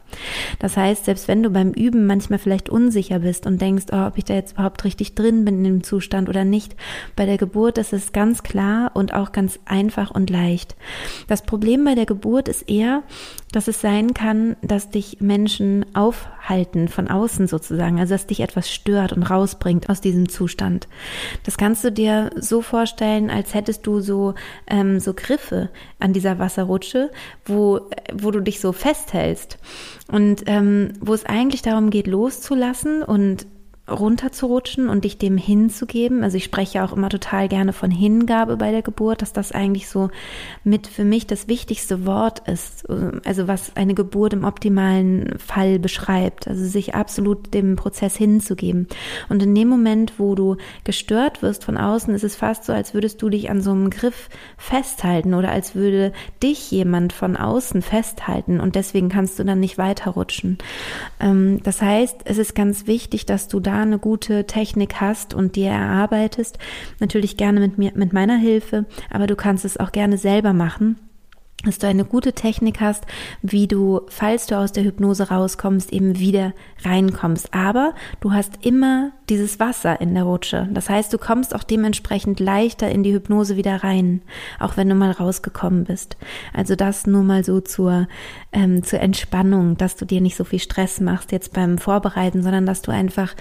Das 0.58 0.76
heißt, 0.76 1.05
selbst 1.05 1.28
wenn 1.28 1.43
du 1.43 1.50
beim 1.50 1.72
Üben 1.72 2.06
manchmal 2.06 2.38
vielleicht 2.38 2.69
unsicher 2.69 3.20
bist 3.20 3.46
und 3.46 3.61
denkst, 3.61 3.87
oh, 3.93 4.06
ob 4.06 4.19
ich 4.19 4.25
da 4.25 4.34
jetzt 4.34 4.52
überhaupt 4.52 4.84
richtig 4.84 5.14
drin 5.14 5.44
bin 5.44 5.58
in 5.58 5.64
dem 5.64 5.82
Zustand 5.84 6.28
oder 6.28 6.44
nicht, 6.44 6.76
bei 7.16 7.26
der 7.26 7.38
Geburt 7.38 7.78
ist 7.78 7.93
es 7.93 8.12
ganz 8.12 8.43
klar 8.43 8.90
und 8.94 9.14
auch 9.14 9.32
ganz 9.32 9.58
einfach 9.64 10.11
und 10.11 10.31
leicht. 10.31 10.76
Das 11.28 11.43
Problem 11.43 11.84
bei 11.84 11.94
der 11.94 12.06
Geburt 12.06 12.49
ist 12.49 12.69
eher, 12.69 13.02
dass 13.52 13.69
es 13.69 13.81
sein 13.81 14.14
kann, 14.14 14.56
dass 14.62 14.90
dich 14.90 15.20
Menschen 15.20 15.87
aufhalten 15.94 16.88
von 16.88 17.08
außen 17.08 17.46
sozusagen, 17.46 18.00
also 18.00 18.14
dass 18.14 18.26
dich 18.26 18.40
etwas 18.40 18.72
stört 18.72 19.12
und 19.12 19.22
rausbringt 19.22 19.88
aus 19.88 20.00
diesem 20.00 20.28
Zustand. 20.28 20.88
Das 21.44 21.56
kannst 21.56 21.84
du 21.84 21.93
dir 21.93 22.31
so 22.37 22.62
vorstellen, 22.62 23.31
als 23.31 23.55
hättest 23.55 23.87
du 23.87 24.00
so 24.00 24.34
ähm, 24.66 24.99
so 24.99 25.14
Griffe 25.14 25.70
an 26.00 26.12
dieser 26.12 26.38
Wasserrutsche, 26.38 27.11
wo 27.44 27.88
wo 28.12 28.31
du 28.32 28.40
dich 28.40 28.61
so 28.61 28.72
festhältst 28.72 29.58
und 30.11 30.43
ähm, 30.47 30.93
wo 31.01 31.15
es 31.15 31.25
eigentlich 31.25 31.62
darum 31.62 31.91
geht, 31.91 32.06
loszulassen 32.06 33.03
und 33.03 33.47
runterzurutschen 33.89 34.89
und 34.89 35.05
dich 35.05 35.19
dem 35.19 35.37
hinzugeben. 35.37 36.25
Also 36.25 36.39
ich 36.39 36.45
spreche 36.45 36.83
auch 36.83 36.93
immer 36.95 37.11
total 37.11 37.49
gerne 37.49 37.75
von 37.75 37.91
Hingabe 37.91 38.57
bei 38.57 38.71
der 38.71 38.81
Geburt, 38.81 39.21
dass 39.21 39.35
das 39.35 39.53
eigentlich 39.53 39.89
so 39.89 40.09
mit 40.65 40.87
für 40.87 41.05
mich 41.05 41.27
das 41.27 41.49
wichtigste 41.49 42.07
Wort 42.07 42.49
ist, 42.49 42.89
also 43.27 43.47
was 43.47 43.77
eine 43.77 43.93
Geburt 43.95 44.33
im 44.33 44.45
optimalen 44.45 45.39
Fall 45.39 45.79
beschreibt, 45.79 46.49
also 46.49 46.65
sich 46.65 46.95
absolut 46.95 47.53
dem 47.53 47.77
Prozess 47.77 48.17
hinzugeben. 48.17 48.89
Und 49.29 49.43
in 49.43 49.55
dem 49.55 49.69
Moment, 49.69 50.15
wo 50.19 50.35
du 50.35 50.57
gestört 50.85 51.43
wirst 51.43 51.65
von 51.65 51.77
außen, 51.77 52.15
ist 52.15 52.25
es 52.25 52.37
fast 52.37 52.65
so, 52.65 52.73
als 52.73 52.95
würdest 52.95 53.21
du 53.21 53.29
dich 53.29 53.51
an 53.51 53.61
so 53.61 53.73
einem 53.73 53.91
Griff 53.91 54.31
festhalten 54.57 55.35
oder 55.35 55.51
als 55.51 55.75
würde 55.75 56.15
dich 56.43 56.71
jemand 56.71 57.13
von 57.13 57.37
außen 57.37 57.83
festhalten 57.83 58.61
und 58.61 58.77
deswegen 58.77 59.11
kannst 59.11 59.39
du 59.39 59.45
dann 59.45 59.61
nicht 59.61 59.77
weiterrutschen. 59.77 60.57
Ähm, 61.21 61.63
das 61.63 61.83
heißt, 61.83 62.23
es 62.25 62.39
ist 62.39 62.55
ganz 62.55 62.87
wichtig, 62.87 63.27
dass 63.27 63.47
du 63.47 63.61
da 63.61 63.74
eine 63.82 63.99
gute 63.99 64.47
Technik 64.47 65.00
hast 65.00 65.35
und 65.35 65.56
dir 65.56 65.71
erarbeitest, 65.71 66.59
natürlich 67.00 67.37
gerne 67.37 67.61
mit 67.61 67.79
mir, 67.79 67.93
mit 67.94 68.12
meiner 68.12 68.37
Hilfe, 68.37 68.87
aber 69.11 69.26
du 69.26 69.37
kannst 69.37 69.65
es 69.65 69.79
auch 69.79 69.93
gerne 69.93 70.19
selber 70.19 70.53
machen 70.53 70.97
dass 71.64 71.78
du 71.78 71.87
eine 71.87 72.05
gute 72.05 72.32
Technik 72.32 72.81
hast, 72.81 73.05
wie 73.43 73.66
du, 73.66 74.02
falls 74.08 74.46
du 74.46 74.58
aus 74.58 74.72
der 74.72 74.84
Hypnose 74.84 75.31
rauskommst, 75.31 75.93
eben 75.93 76.19
wieder 76.19 76.52
reinkommst. 76.82 77.52
Aber 77.55 77.94
du 78.20 78.32
hast 78.32 78.64
immer 78.64 79.12
dieses 79.28 79.58
Wasser 79.58 80.00
in 80.00 80.14
der 80.14 80.25
Rutsche. 80.25 80.69
Das 80.72 80.90
heißt, 80.90 81.12
du 81.12 81.19
kommst 81.19 81.55
auch 81.55 81.62
dementsprechend 81.62 82.40
leichter 82.40 82.90
in 82.90 83.02
die 83.02 83.12
Hypnose 83.12 83.56
wieder 83.56 83.82
rein, 83.82 84.22
auch 84.61 84.76
wenn 84.76 84.88
du 84.88 84.94
mal 84.94 85.11
rausgekommen 85.11 85.85
bist. 85.85 86.16
Also 86.52 86.76
das 86.76 87.06
nur 87.06 87.23
mal 87.23 87.44
so 87.44 87.61
zur, 87.61 88.06
ähm, 88.52 88.83
zur 88.83 89.00
Entspannung, 89.00 89.76
dass 89.76 89.97
du 89.97 90.04
dir 90.04 90.21
nicht 90.21 90.37
so 90.37 90.44
viel 90.44 90.59
Stress 90.59 91.00
machst 91.00 91.33
jetzt 91.33 91.52
beim 91.52 91.78
Vorbereiten, 91.78 92.42
sondern 92.42 92.66
dass 92.66 92.83
du 92.83 92.92
einfach 92.92 93.35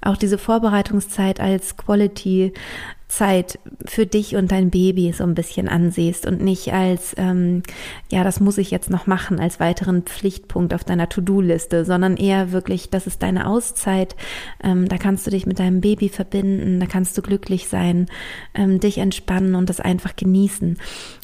auch 0.00 0.16
diese 0.16 0.38
Vorbereitungszeit 0.38 1.40
als 1.40 1.76
Quality 1.76 2.52
Zeit 3.08 3.60
für 3.84 4.04
dich 4.04 4.34
und 4.34 4.50
dein 4.50 4.70
Baby 4.70 5.12
so 5.12 5.22
ein 5.22 5.34
bisschen 5.34 5.68
ansiehst 5.68 6.26
und 6.26 6.40
nicht 6.40 6.72
als, 6.72 7.14
ähm, 7.16 7.62
ja, 8.10 8.24
das 8.24 8.40
muss 8.40 8.58
ich 8.58 8.72
jetzt 8.72 8.90
noch 8.90 9.06
machen, 9.06 9.38
als 9.38 9.60
weiteren 9.60 10.02
Pflichtpunkt 10.02 10.74
auf 10.74 10.82
deiner 10.82 11.08
To-Do-Liste, 11.08 11.84
sondern 11.84 12.16
eher 12.16 12.50
wirklich, 12.50 12.90
das 12.90 13.06
ist 13.06 13.22
deine 13.22 13.46
Auszeit, 13.46 14.16
ähm, 14.62 14.88
da 14.88 14.98
kannst 14.98 15.24
du 15.26 15.30
dich 15.30 15.46
mit 15.46 15.60
deinem 15.60 15.80
Baby 15.80 16.08
verbinden, 16.08 16.80
da 16.80 16.86
kannst 16.86 17.16
du 17.16 17.22
glücklich 17.22 17.68
sein, 17.68 18.06
ähm, 18.54 18.80
dich 18.80 18.98
entspannen 18.98 19.54
und 19.54 19.70
das 19.70 19.80
einfach 19.80 20.16
genießen. 20.16 20.78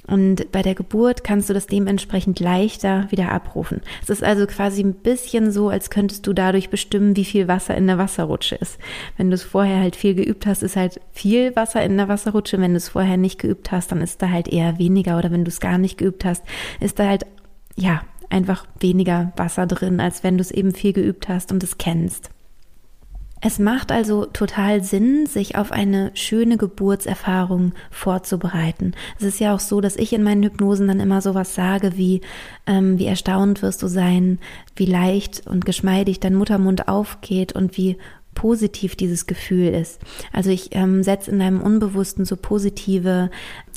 Und 0.06 0.50
bei 0.50 0.62
der 0.62 0.74
Geburt 0.74 1.22
kannst 1.22 1.48
du 1.48 1.54
das 1.54 1.66
dementsprechend 1.66 2.40
leichter 2.40 3.06
wieder 3.10 3.30
abrufen. 3.30 3.80
Es 4.02 4.10
ist 4.10 4.24
also 4.24 4.46
quasi 4.46 4.82
ein 4.82 4.94
bisschen 4.94 5.52
so, 5.52 5.68
als 5.68 5.90
könntest 5.90 6.26
du 6.26 6.32
dadurch 6.32 6.70
bestimmen, 6.70 7.14
wie 7.14 7.24
viel 7.24 7.46
Wasser 7.46 7.76
in 7.76 7.86
der 7.86 7.98
Wasserrutsche 7.98 8.56
ist. 8.56 8.78
Wenn 9.16 9.30
du 9.30 9.34
es 9.34 9.44
vorher 9.44 9.78
halt 9.78 9.94
viel 9.94 10.14
geübt 10.14 10.44
hast, 10.44 10.64
ist 10.64 10.76
halt 10.76 11.00
viel 11.12 11.54
Wasser 11.54 11.84
in 11.84 11.96
der 11.96 12.08
Wasserrutsche. 12.08 12.60
Wenn 12.60 12.72
du 12.72 12.78
es 12.78 12.88
vorher 12.88 13.16
nicht 13.16 13.38
geübt 13.38 13.70
hast, 13.70 13.92
dann 13.92 14.00
ist 14.00 14.20
da 14.20 14.30
halt 14.30 14.48
eher 14.48 14.78
weniger. 14.78 15.18
Oder 15.18 15.30
wenn 15.30 15.44
du 15.44 15.50
es 15.50 15.60
gar 15.60 15.78
nicht 15.78 15.98
geübt 15.98 16.24
hast, 16.24 16.42
ist 16.80 16.98
da 16.98 17.06
halt, 17.06 17.24
ja, 17.76 18.02
einfach 18.28 18.66
weniger 18.80 19.32
Wasser 19.36 19.66
drin, 19.66 20.00
als 20.00 20.24
wenn 20.24 20.36
du 20.36 20.40
es 20.40 20.50
eben 20.50 20.72
viel 20.72 20.92
geübt 20.92 21.28
hast 21.28 21.52
und 21.52 21.62
es 21.62 21.78
kennst. 21.78 22.30
Es 23.44 23.58
macht 23.58 23.90
also 23.90 24.24
total 24.26 24.84
Sinn, 24.84 25.26
sich 25.26 25.56
auf 25.56 25.72
eine 25.72 26.12
schöne 26.14 26.56
Geburtserfahrung 26.56 27.72
vorzubereiten. 27.90 28.94
Es 29.18 29.24
ist 29.24 29.40
ja 29.40 29.52
auch 29.52 29.58
so, 29.58 29.80
dass 29.80 29.96
ich 29.96 30.12
in 30.12 30.22
meinen 30.22 30.44
Hypnosen 30.44 30.86
dann 30.86 31.00
immer 31.00 31.20
sowas 31.20 31.56
sage 31.56 31.96
wie, 31.96 32.20
ähm, 32.68 33.00
wie 33.00 33.06
erstaunt 33.06 33.60
wirst 33.60 33.82
du 33.82 33.88
sein, 33.88 34.38
wie 34.76 34.86
leicht 34.86 35.44
und 35.48 35.64
geschmeidig 35.64 36.20
dein 36.20 36.36
Muttermund 36.36 36.86
aufgeht 36.86 37.52
und 37.52 37.76
wie 37.76 37.98
positiv 38.34 38.94
dieses 38.94 39.26
Gefühl 39.26 39.74
ist. 39.74 40.00
Also 40.32 40.50
ich 40.50 40.68
ähm, 40.76 41.02
setze 41.02 41.32
in 41.32 41.40
deinem 41.40 41.60
Unbewussten 41.60 42.24
so 42.24 42.36
positive 42.36 43.28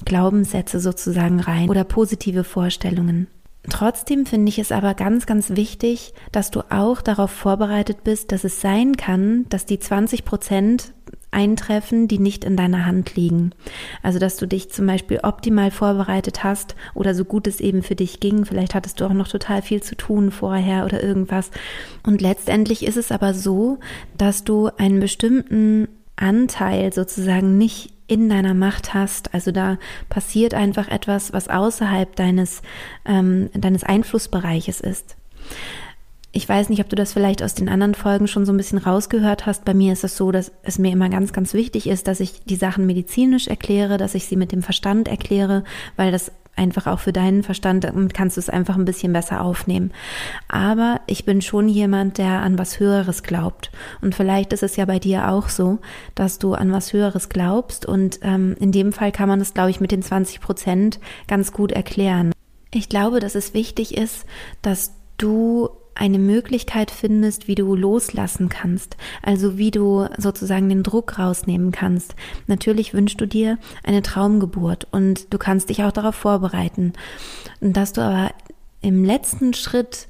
Glaubenssätze 0.06 0.80
sozusagen 0.80 1.40
rein 1.40 1.70
oder 1.72 1.84
positive 1.84 2.44
Vorstellungen. 2.44 3.28
Trotzdem 3.70 4.26
finde 4.26 4.50
ich 4.50 4.60
es 4.60 4.72
aber 4.72 4.94
ganz, 4.94 5.26
ganz 5.26 5.52
wichtig, 5.52 6.14
dass 6.32 6.52
du 6.52 6.62
auch 6.70 7.02
darauf 7.02 7.32
vorbereitet 7.32 8.04
bist, 8.04 8.32
dass 8.32 8.44
es 8.44 8.62
sein 8.62 8.98
kann, 8.98 9.46
dass 9.50 9.66
die 9.66 9.80
20 9.80 10.26
Prozent 10.26 10.94
eintreffen, 11.36 12.08
die 12.08 12.18
nicht 12.18 12.46
in 12.46 12.56
deiner 12.56 12.86
Hand 12.86 13.16
liegen. 13.16 13.52
Also, 14.02 14.20
dass 14.20 14.38
du 14.38 14.48
dich 14.48 14.72
zum 14.72 14.88
Beispiel 14.88 15.20
optimal 15.22 15.70
vorbereitet 15.70 16.44
hast 16.44 16.76
oder 16.94 17.14
so 17.14 17.26
gut 17.26 17.46
es 17.46 17.60
eben 17.60 17.84
für 17.84 17.96
dich 17.96 18.22
ging. 18.22 18.46
Vielleicht 18.46 18.74
hattest 18.74 19.02
du 19.02 19.06
auch 19.06 19.14
noch 19.14 19.28
total 19.28 19.62
viel 19.62 19.84
zu 19.84 19.96
tun 19.96 20.32
vorher 20.32 20.86
oder 20.86 21.04
irgendwas. 21.04 21.52
Und 22.04 22.22
letztendlich 22.22 22.86
ist 22.86 22.98
es 22.98 23.12
aber 23.12 23.34
so, 23.34 23.80
dass 24.18 24.46
du 24.46 24.70
einen 24.78 25.02
bestimmten 25.02 25.90
Anteil 26.16 26.94
sozusagen 26.94 27.58
nicht 27.58 27.95
in 28.08 28.30
deiner 28.30 28.54
Macht 28.54 28.94
hast. 28.94 29.34
Also 29.34 29.52
da 29.52 29.78
passiert 30.10 30.54
einfach 30.54 30.88
etwas, 30.88 31.34
was 31.34 31.48
außerhalb 31.48 32.16
deines, 32.16 32.62
ähm, 33.06 33.50
deines 33.54 33.84
Einflussbereiches 33.84 34.80
ist. 34.82 35.16
Ich 36.32 36.50
weiß 36.50 36.68
nicht, 36.68 36.82
ob 36.82 36.90
du 36.90 36.98
das 36.98 37.14
vielleicht 37.14 37.42
aus 37.42 37.54
den 37.54 37.70
anderen 37.70 37.96
Folgen 37.96 38.28
schon 38.28 38.46
so 38.46 38.52
ein 38.52 38.58
bisschen 38.58 38.78
rausgehört 38.78 39.46
hast. 39.46 39.64
Bei 39.64 39.74
mir 39.74 39.94
ist 39.94 40.04
es 40.04 40.18
so, 40.18 40.34
dass 40.34 40.52
es 40.64 40.78
mir 40.78 40.92
immer 40.92 41.08
ganz, 41.08 41.32
ganz 41.32 41.54
wichtig 41.54 41.88
ist, 41.88 42.08
dass 42.08 42.20
ich 42.20 42.42
die 42.44 42.58
Sachen 42.58 42.86
medizinisch 42.86 43.48
erkläre, 43.48 43.98
dass 43.98 44.16
ich 44.16 44.26
sie 44.26 44.36
mit 44.36 44.52
dem 44.52 44.62
Verstand 44.62 45.08
erkläre, 45.08 45.64
weil 45.96 46.12
das 46.12 46.32
einfach 46.56 46.88
auch 46.88 47.00
für 47.00 47.14
deinen 47.14 47.44
Verstand 47.44 47.88
kannst 48.14 48.38
du 48.38 48.40
es 48.40 48.50
einfach 48.50 48.76
ein 48.76 48.86
bisschen 48.86 49.14
besser 49.14 49.42
aufnehmen. 49.42 49.92
Aber 50.48 51.02
ich 51.08 51.26
bin 51.26 51.42
schon 51.42 51.68
jemand, 51.68 52.18
der 52.18 52.42
an 52.42 52.58
was 52.58 52.80
Höheres 52.80 53.24
glaubt. 53.24 53.72
Und 54.02 54.16
vielleicht 54.16 54.54
ist 54.54 54.64
es 54.64 54.76
ja 54.76 54.86
bei 54.86 55.00
dir 55.00 55.30
auch 55.30 55.50
so, 55.50 55.80
dass 56.16 56.40
du 56.40 56.54
an 56.54 56.72
was 56.72 56.94
Höheres 56.94 57.30
glaubst. 57.30 57.86
Und 57.86 58.20
ähm, 58.22 58.56
in 58.60 58.72
dem 58.72 58.94
Fall 58.94 59.12
kann 59.12 59.30
man 59.30 59.42
es, 59.42 59.54
glaube 59.54 59.70
ich, 59.70 59.80
mit 59.80 59.92
den 59.92 60.02
20 60.02 60.42
Prozent 60.42 61.00
ganz 61.28 61.52
gut 61.52 61.72
erklären. 61.72 62.32
Ich 62.74 62.90
glaube, 62.90 63.20
dass 63.20 63.36
es 63.36 63.54
wichtig 63.54 63.98
ist, 63.98 64.26
dass 64.62 64.94
du 65.18 65.70
eine 65.96 66.20
Möglichkeit 66.20 66.92
findest, 66.92 67.48
wie 67.48 67.56
du 67.56 67.76
loslassen 67.76 68.50
kannst, 68.50 68.98
also 69.24 69.58
wie 69.58 69.72
du 69.72 70.08
sozusagen 70.18 70.70
den 70.70 70.84
Druck 70.84 71.18
rausnehmen 71.18 71.72
kannst. 71.72 72.16
Natürlich 72.48 72.94
wünschst 72.94 73.20
du 73.20 73.26
dir 73.26 73.58
eine 73.84 74.02
Traumgeburt 74.02 74.88
und 74.92 75.34
du 75.34 75.38
kannst 75.38 75.70
dich 75.70 75.84
auch 75.84 75.92
darauf 75.92 76.16
vorbereiten. 76.16 76.94
Und 77.62 77.78
dass 77.78 77.94
du 77.94 78.02
aber 78.02 78.32
im 78.82 79.04
letzten 79.04 79.54
Schritt 79.54 80.08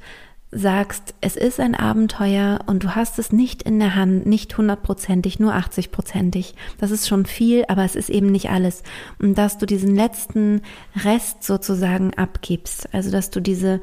sagst, 0.55 1.15
es 1.19 1.35
ist 1.35 1.59
ein 1.59 1.75
Abenteuer 1.75 2.59
und 2.65 2.83
du 2.83 2.95
hast 2.95 3.19
es 3.19 3.33
nicht 3.33 3.63
in 3.63 3.77
der 3.77 3.95
Hand, 3.95 4.25
nicht 4.25 4.57
hundertprozentig, 4.57 5.37
nur 5.37 5.53
80-prozentig. 5.53 6.53
Das 6.77 6.91
ist 6.91 7.07
schon 7.07 7.25
viel, 7.25 7.65
aber 7.67 7.83
es 7.83 7.95
ist 7.95 8.09
eben 8.09 8.27
nicht 8.27 8.49
alles. 8.49 8.83
Und 9.19 9.37
dass 9.37 9.57
du 9.57 9.65
diesen 9.65 9.95
letzten 9.95 10.61
Rest 11.03 11.43
sozusagen 11.43 12.13
abgibst, 12.13 12.87
also 12.93 13.11
dass 13.11 13.31
du 13.31 13.41
diese, 13.41 13.81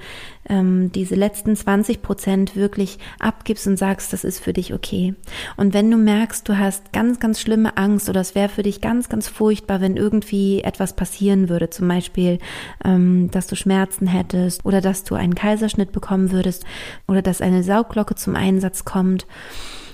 ähm, 0.49 0.91
diese 0.93 1.15
letzten 1.15 1.55
20 1.55 2.03
Prozent 2.03 2.57
wirklich 2.57 2.99
abgibst 3.19 3.67
und 3.67 3.77
sagst, 3.77 4.13
das 4.13 4.25
ist 4.25 4.41
für 4.41 4.53
dich 4.53 4.75
okay. 4.75 5.15
Und 5.57 5.75
wenn 5.75 5.91
du 5.91 5.97
merkst, 5.97 6.49
du 6.49 6.59
hast 6.59 6.93
ganz, 6.93 7.21
ganz 7.21 7.41
schlimme 7.41 7.77
Angst 7.77 8.09
oder 8.09 8.21
es 8.21 8.35
wäre 8.35 8.49
für 8.49 8.63
dich 8.63 8.81
ganz, 8.81 9.09
ganz 9.09 9.29
furchtbar, 9.29 9.81
wenn 9.81 9.97
irgendwie 9.97 10.63
etwas 10.63 10.95
passieren 10.95 11.49
würde, 11.49 11.71
zum 11.71 11.89
Beispiel, 11.89 12.39
ähm, 12.85 13.31
dass 13.31 13.47
du 13.47 13.57
Schmerzen 13.57 14.07
hättest 14.07 14.65
oder 14.65 14.81
dass 14.81 15.05
du 15.05 15.15
einen 15.15 15.35
Kaiserschnitt 15.35 15.93
bekommen 15.93 16.33
würdest 16.33 16.65
oder 17.07 17.23
dass 17.23 17.41
eine 17.41 17.63
Saugglocke 17.63 18.15
zum 18.15 18.37
Einsatz 18.37 18.85
kommt 18.85 19.27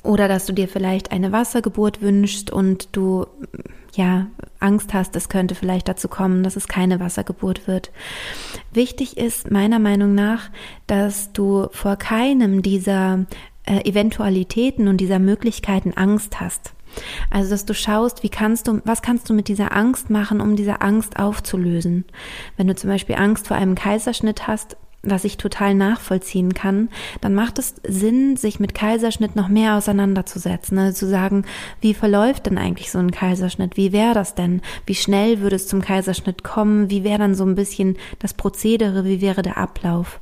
oder 0.03 0.29
dass 0.29 0.47
du 0.47 0.53
dir 0.53 0.69
vielleicht 0.69 1.13
eine 1.13 1.33
Wassergeburt 1.33 2.01
wünschst 2.01 2.51
und 2.51 2.97
du 2.97 3.27
ja, 3.95 4.27
Angst 4.61 4.95
hast, 4.95 5.17
es 5.17 5.29
könnte 5.29 5.55
vielleicht 5.55 5.89
dazu 5.89 6.09
kommen, 6.09 6.43
dass 6.43 6.57
es 6.57 6.69
keine 6.69 7.01
Wassergeburt 7.01 7.67
wird. 7.67 7.91
Wichtig 8.73 9.17
ist 9.17 9.51
meiner 9.51 9.79
Meinung 9.79 10.15
nach, 10.15 10.51
dass 10.87 11.33
du 11.33 11.69
vor 11.73 11.97
keinem 11.97 12.63
dieser 12.63 13.27
äh, 13.65 13.89
Eventualitäten 13.89 14.89
und 14.89 14.99
dieser 14.99 15.19
Möglichkeiten 15.19 15.93
Angst 15.95 16.41
hast. 16.41 16.73
Also, 17.31 17.51
dass 17.51 17.67
du 17.67 17.75
schaust, 17.75 18.23
wie 18.23 18.29
kannst 18.29 18.67
du, 18.67 18.81
was 18.85 19.03
kannst 19.03 19.29
du 19.29 19.35
mit 19.35 19.49
dieser 19.49 19.77
Angst 19.77 20.11
machen, 20.11 20.41
um 20.41 20.57
diese 20.57 20.81
Angst 20.81 21.19
aufzulösen? 21.19 22.05
Wenn 22.57 22.67
du 22.67 22.75
zum 22.75 22.91
Beispiel 22.91 23.17
Angst 23.17 23.47
vor 23.49 23.57
einem 23.57 23.75
Kaiserschnitt 23.75 24.47
hast, 24.47 24.77
was 25.03 25.25
ich 25.25 25.37
total 25.37 25.75
nachvollziehen 25.75 26.55
kann, 26.55 26.89
dann 27.21 27.33
macht 27.33 27.61
es 27.61 27.77
Sinn, 27.87 28.37
sich 28.37 28.59
mit 28.59 28.75
Kaiserschnitt 28.75 29.37
noch 29.37 29.49
mehr 29.49 29.77
auseinanderzusetzen. 29.77 30.77
Also 30.77 30.99
zu 30.99 31.09
sagen, 31.09 31.45
wie 31.81 31.95
verläuft 31.95 32.47
denn 32.47 32.59
eigentlich 32.59 32.91
so 32.91 32.99
ein 32.99 33.13
Kaiserschnitt? 33.13 33.77
Wie 33.77 33.93
wäre 33.93 34.15
das 34.15 34.35
denn? 34.35 34.61
Wie 34.87 34.97
schnell 34.97 35.41
würde 35.41 35.55
es 35.55 35.69
zum 35.69 35.83
Kaiserschnitt 35.83 36.43
kommen? 36.43 36.91
Wie 36.91 37.05
wäre 37.05 37.19
dann 37.19 37.37
so 37.37 37.45
ein 37.45 37.55
bisschen 37.55 37.97
das 38.19 38.35
Prozedere? 38.35 39.05
Wie 39.05 39.21
wäre 39.21 39.43
der 39.43 39.57
Ablauf? 39.57 40.21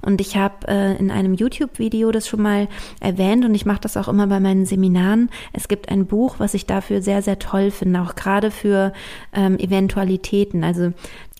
Und 0.00 0.22
ich 0.22 0.38
habe 0.38 0.68
äh, 0.68 0.96
in 0.96 1.10
einem 1.10 1.34
YouTube-Video 1.34 2.10
das 2.10 2.26
schon 2.26 2.40
mal 2.40 2.68
erwähnt 3.00 3.44
und 3.44 3.54
ich 3.54 3.66
mache 3.66 3.80
das 3.80 3.98
auch 3.98 4.08
immer 4.08 4.26
bei 4.26 4.40
meinen 4.40 4.64
Seminaren. 4.64 5.28
Es 5.52 5.68
gibt 5.68 5.90
ein 5.90 6.06
Buch, 6.06 6.36
was 6.38 6.54
ich 6.54 6.64
dafür 6.64 7.02
sehr, 7.02 7.20
sehr 7.20 7.38
toll 7.38 7.70
finde, 7.70 8.00
auch 8.00 8.14
gerade 8.14 8.50
für 8.50 8.94
ähm, 9.34 9.58
Eventualitäten. 9.58 10.64
Also 10.64 10.92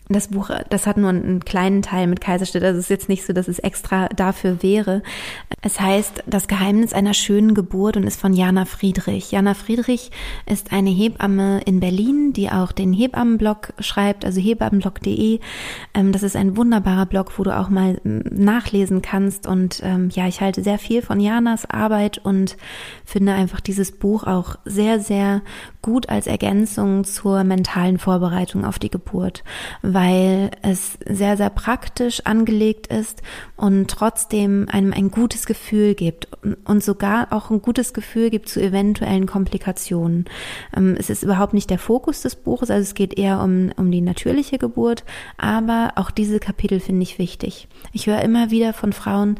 das 0.08 0.28
Buch, 0.28 0.50
das 0.68 0.86
hat 0.86 0.98
nur 0.98 1.08
einen 1.08 1.44
kleinen 1.46 1.80
Teil 1.80 2.06
mit 2.06 2.20
Kaiserschnitt. 2.20 2.62
Also 2.62 2.78
es 2.78 2.86
ist 2.86 2.90
jetzt 2.90 3.08
nicht 3.08 3.24
so, 3.24 3.32
dass 3.32 3.48
es 3.48 3.58
extra 3.58 4.08
dafür 4.08 4.62
wäre. 4.62 5.02
Es 5.62 5.80
heißt 5.80 6.24
Das 6.26 6.46
Geheimnis 6.46 6.92
einer 6.92 7.14
schönen 7.14 7.54
Geburt 7.54 7.96
und 7.96 8.04
ist 8.04 8.20
von 8.20 8.34
Jana 8.34 8.66
Friedrich. 8.66 9.32
Jana 9.32 9.54
Friedrich 9.54 10.10
ist 10.44 10.72
eine 10.72 10.90
Hebamme 10.90 11.62
in 11.64 11.80
Berlin, 11.80 12.34
die 12.34 12.50
auch 12.50 12.72
den 12.72 12.92
Hebammenblog 12.92 13.72
schreibt, 13.78 14.26
also 14.26 14.42
hebammenblog.de. 14.42 15.40
Ähm, 15.94 16.12
das 16.12 16.22
ist 16.22 16.36
ein 16.36 16.58
wunderbarer 16.58 17.06
Blog, 17.06 17.38
wo 17.38 17.42
du 17.42 17.56
auch 17.56 17.70
mal 17.70 17.98
nachlesen 18.04 19.00
kannst. 19.00 19.46
Und 19.46 19.80
ähm, 19.82 20.10
ja, 20.12 20.28
ich 20.28 20.42
halte 20.42 20.62
sehr 20.62 20.78
viel 20.78 21.00
von 21.00 21.18
Janas 21.18 21.64
Arbeit 21.64 22.18
und 22.18 22.58
finde 23.06 23.32
einfach 23.32 23.60
dieses 23.60 23.90
Buch 23.90 24.24
auch 24.24 24.56
sehr, 24.66 25.00
sehr 25.00 25.40
gut 25.80 26.10
als 26.10 26.26
Ergänzung 26.26 27.04
zur 27.04 27.42
mentalen 27.44 27.98
Vorbereitung 27.98 28.66
auf 28.66 28.78
die 28.78 28.90
Geburt 28.90 29.44
weil 29.94 30.50
es 30.62 30.98
sehr, 31.06 31.36
sehr 31.36 31.50
praktisch 31.50 32.20
angelegt 32.24 32.88
ist 32.88 33.22
und 33.56 33.88
trotzdem 33.88 34.66
einem 34.68 34.92
ein 34.92 35.12
gutes 35.12 35.46
Gefühl 35.46 35.94
gibt 35.94 36.26
und 36.64 36.82
sogar 36.82 37.28
auch 37.30 37.50
ein 37.50 37.62
gutes 37.62 37.94
Gefühl 37.94 38.30
gibt 38.30 38.48
zu 38.48 38.60
eventuellen 38.60 39.26
Komplikationen. 39.26 40.24
Ähm, 40.76 40.96
es 40.98 41.10
ist 41.10 41.22
überhaupt 41.22 41.54
nicht 41.54 41.70
der 41.70 41.78
Fokus 41.78 42.22
des 42.22 42.34
Buches, 42.34 42.72
also 42.72 42.82
es 42.82 42.94
geht 42.94 43.16
eher 43.16 43.40
um, 43.40 43.70
um 43.76 43.92
die 43.92 44.00
natürliche 44.00 44.58
Geburt, 44.58 45.04
aber 45.36 45.92
auch 45.94 46.10
diese 46.10 46.40
Kapitel 46.40 46.80
finde 46.80 47.04
ich 47.04 47.20
wichtig. 47.20 47.68
Ich 47.92 48.08
höre 48.08 48.20
immer 48.22 48.50
wieder 48.50 48.72
von 48.72 48.92
Frauen, 48.92 49.36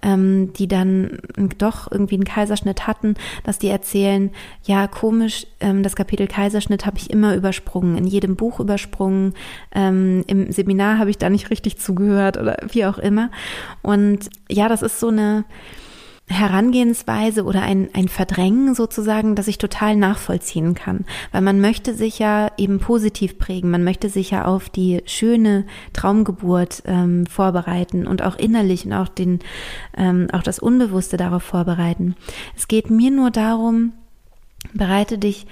ähm, 0.00 0.54
die 0.54 0.68
dann 0.68 1.18
doch 1.58 1.92
irgendwie 1.92 2.14
einen 2.14 2.24
Kaiserschnitt 2.24 2.86
hatten, 2.86 3.14
dass 3.44 3.58
die 3.58 3.68
erzählen, 3.68 4.30
ja, 4.64 4.86
komisch, 4.86 5.46
ähm, 5.60 5.82
das 5.82 5.96
Kapitel 5.96 6.26
Kaiserschnitt 6.26 6.86
habe 6.86 6.96
ich 6.96 7.10
immer 7.10 7.34
übersprungen, 7.34 7.98
in 7.98 8.06
jedem 8.06 8.36
Buch 8.36 8.60
übersprungen, 8.60 9.34
ähm, 9.98 10.24
im 10.26 10.52
Seminar 10.52 10.98
habe 10.98 11.10
ich 11.10 11.18
da 11.18 11.30
nicht 11.30 11.50
richtig 11.50 11.78
zugehört 11.78 12.36
oder 12.36 12.56
wie 12.70 12.86
auch 12.86 12.98
immer. 12.98 13.30
Und 13.82 14.30
ja, 14.48 14.68
das 14.68 14.82
ist 14.82 15.00
so 15.00 15.08
eine, 15.08 15.44
Herangehensweise 16.30 17.44
oder 17.44 17.62
ein, 17.62 17.88
ein 17.94 18.08
Verdrängen 18.08 18.74
sozusagen, 18.74 19.34
das 19.34 19.48
ich 19.48 19.56
total 19.56 19.96
nachvollziehen 19.96 20.74
kann. 20.74 21.06
Weil 21.32 21.40
man 21.40 21.60
möchte 21.60 21.94
sich 21.94 22.18
ja 22.18 22.50
eben 22.58 22.80
positiv 22.80 23.38
prägen, 23.38 23.70
man 23.70 23.82
möchte 23.82 24.10
sich 24.10 24.30
ja 24.30 24.44
auf 24.44 24.68
die 24.68 25.00
schöne 25.06 25.64
Traumgeburt 25.94 26.82
ähm, 26.86 27.24
vorbereiten 27.26 28.06
und 28.06 28.22
auch 28.22 28.36
innerlich 28.36 28.84
und 28.84 28.92
auch 28.92 29.08
den, 29.08 29.38
ähm, 29.96 30.28
auch 30.32 30.42
das 30.42 30.58
Unbewusste 30.58 31.16
darauf 31.16 31.42
vorbereiten. 31.42 32.14
Es 32.54 32.68
geht 32.68 32.90
mir 32.90 33.10
nur 33.10 33.30
darum, 33.30 33.92
bereite 34.74 35.16
dich 35.16 35.46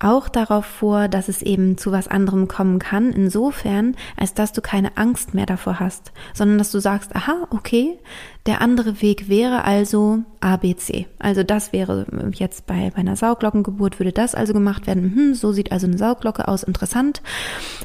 auch 0.00 0.28
darauf 0.28 0.64
vor, 0.64 1.08
dass 1.08 1.28
es 1.28 1.42
eben 1.42 1.76
zu 1.78 1.92
was 1.92 2.08
anderem 2.08 2.48
kommen 2.48 2.78
kann, 2.78 3.12
insofern, 3.12 3.94
als 4.16 4.34
dass 4.34 4.52
du 4.52 4.62
keine 4.62 4.96
Angst 4.96 5.34
mehr 5.34 5.46
davor 5.46 5.78
hast, 5.78 6.12
sondern 6.34 6.58
dass 6.58 6.72
du 6.72 6.80
sagst, 6.80 7.14
aha, 7.14 7.46
okay, 7.50 7.98
der 8.46 8.62
andere 8.62 9.02
Weg 9.02 9.28
wäre 9.28 9.64
also 9.64 10.20
ABC. 10.40 11.06
Also 11.18 11.42
das 11.42 11.74
wäre 11.74 12.06
jetzt 12.32 12.66
bei, 12.66 12.90
bei 12.90 12.96
einer 12.96 13.16
Sauglockengeburt 13.16 14.00
würde 14.00 14.12
das 14.12 14.34
also 14.34 14.54
gemacht 14.54 14.86
werden. 14.86 15.14
Hm, 15.14 15.34
so 15.34 15.52
sieht 15.52 15.70
also 15.70 15.86
eine 15.86 15.98
Sauglocke 15.98 16.48
aus, 16.48 16.62
interessant. 16.62 17.20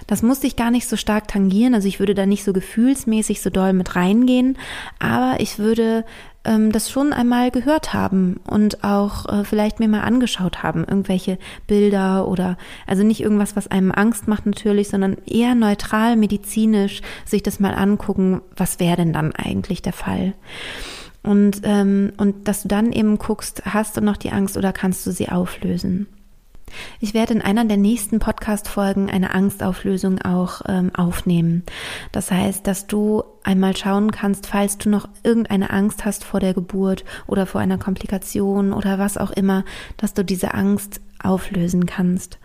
Das 0.07 0.22
musste 0.22 0.48
ich 0.48 0.55
gar 0.55 0.72
nicht 0.72 0.88
so 0.88 0.95
stark 0.95 1.27
tangieren, 1.27 1.75
also 1.75 1.88
ich 1.89 2.00
würde 2.00 2.15
da 2.15 2.25
nicht 2.25 2.45
so 2.45 2.53
gefühlsmäßig 2.53 3.41
so 3.41 3.50
doll 3.50 3.74
mit 3.74 3.98
reingehen, 3.98 4.57
aber 5.00 5.39
ich 5.39 5.60
würde 5.60 6.05
ähm, 6.45 6.71
das 6.71 6.89
schon 6.89 7.13
einmal 7.13 7.51
gehört 7.51 7.93
haben 7.93 8.39
und 8.47 8.83
auch 8.83 9.25
äh, 9.27 9.43
vielleicht 9.43 9.79
mir 9.79 9.87
mal 9.87 10.01
angeschaut 10.01 10.63
haben, 10.63 10.85
irgendwelche 10.85 11.37
Bilder 11.67 12.27
oder 12.27 12.57
also 12.87 13.03
nicht 13.03 13.21
irgendwas, 13.21 13.55
was 13.55 13.67
einem 13.67 13.91
Angst 13.91 14.27
macht 14.27 14.45
natürlich, 14.45 14.89
sondern 14.89 15.17
eher 15.25 15.55
neutral 15.55 16.15
medizinisch 16.15 17.01
sich 17.25 17.43
das 17.43 17.59
mal 17.59 17.73
angucken, 17.73 18.41
was 18.55 18.79
wäre 18.79 18.97
denn 18.97 19.13
dann 19.13 19.33
eigentlich 19.33 19.81
der 19.81 19.93
Fall. 19.93 20.33
Und, 21.23 21.61
ähm, 21.63 22.13
und 22.17 22.47
dass 22.47 22.61
du 22.61 22.67
dann 22.67 22.91
eben 22.91 23.17
guckst, 23.17 23.63
hast 23.65 23.97
du 23.97 24.01
noch 24.01 24.17
die 24.17 24.31
Angst 24.31 24.57
oder 24.57 24.71
kannst 24.71 25.07
du 25.07 25.11
sie 25.11 25.29
auflösen? 25.29 26.07
Ich 27.00 27.13
werde 27.13 27.34
in 27.34 27.41
einer 27.41 27.65
der 27.65 27.77
nächsten 27.77 28.19
Podcast-Folgen 28.19 29.10
eine 29.10 29.34
Angstauflösung 29.34 30.22
auch 30.22 30.62
ähm, 30.67 30.93
aufnehmen. 30.95 31.63
Das 32.12 32.31
heißt, 32.31 32.65
dass 32.65 32.88
du 32.88 33.24
einmal 33.43 33.77
schauen 33.77 34.12
kannst, 34.12 34.48
falls 34.48 34.77
du 34.77 34.89
noch 34.89 35.07
irgendeine 35.24 35.69
Angst 35.69 36.05
hast 36.05 36.24
vor 36.24 36.39
der 36.39 36.53
Geburt 36.53 37.05
oder 37.27 37.45
vor 37.45 37.62
einer 37.62 37.77
Komplikation 37.77 38.74
oder 38.74 38.98
was 38.98 39.17
auch 39.17 39.31
immer, 39.31 39.63
dass 39.98 40.13
du 40.13 40.25
diese 40.25 40.53
Angst 40.53 41.01
auflösen 41.24 41.86
kannst. 41.86 42.39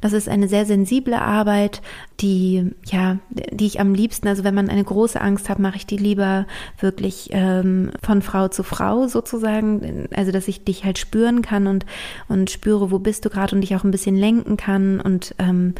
Das 0.00 0.12
ist 0.12 0.28
eine 0.28 0.48
sehr 0.48 0.66
sensible 0.66 1.18
Arbeit, 1.18 1.80
die, 2.20 2.72
ja, 2.84 3.18
die 3.30 3.66
ich 3.66 3.80
am 3.80 3.94
liebsten, 3.94 4.28
also 4.28 4.44
wenn 4.44 4.54
man 4.54 4.68
eine 4.68 4.84
große 4.84 5.20
Angst 5.20 5.48
hat, 5.48 5.58
mache 5.58 5.76
ich 5.76 5.86
die 5.86 5.96
lieber 5.96 6.46
wirklich 6.78 7.30
ähm, 7.32 7.90
von 8.02 8.20
Frau 8.20 8.48
zu 8.48 8.62
Frau 8.62 9.08
sozusagen, 9.08 10.06
also 10.14 10.30
dass 10.30 10.46
ich 10.46 10.64
dich 10.64 10.84
halt 10.84 10.98
spüren 10.98 11.42
kann 11.42 11.66
und, 11.66 11.86
und 12.28 12.50
spüre, 12.50 12.90
wo 12.90 12.98
bist 12.98 13.24
du 13.24 13.30
gerade 13.30 13.54
und 13.54 13.62
dich 13.62 13.74
auch 13.76 13.84
ein 13.84 13.90
bisschen 13.90 14.16
lenken 14.16 14.56
kann 14.56 15.00
und 15.00 15.34
ähm, 15.38 15.74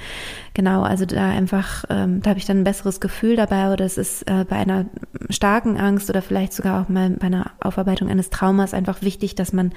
genau, 0.54 0.82
also 0.82 1.04
da 1.04 1.28
einfach, 1.28 1.84
ähm, 1.90 2.22
da 2.22 2.30
habe 2.30 2.38
ich 2.38 2.46
dann 2.46 2.60
ein 2.60 2.64
besseres 2.64 3.00
Gefühl 3.00 3.36
dabei 3.36 3.72
oder 3.72 3.84
es 3.84 3.98
ist 3.98 4.22
äh, 4.22 4.44
bei 4.48 4.56
einer 4.56 4.86
starken 5.28 5.76
Angst 5.76 6.08
oder 6.08 6.22
vielleicht 6.22 6.54
sogar 6.54 6.82
auch 6.82 6.88
mal 6.88 7.10
bei 7.10 7.26
einer 7.26 7.50
Aufarbeitung 7.60 8.08
eines 8.08 8.30
Traumas 8.30 8.74
einfach 8.74 9.02
wichtig, 9.02 9.34
dass 9.34 9.52
man 9.52 9.72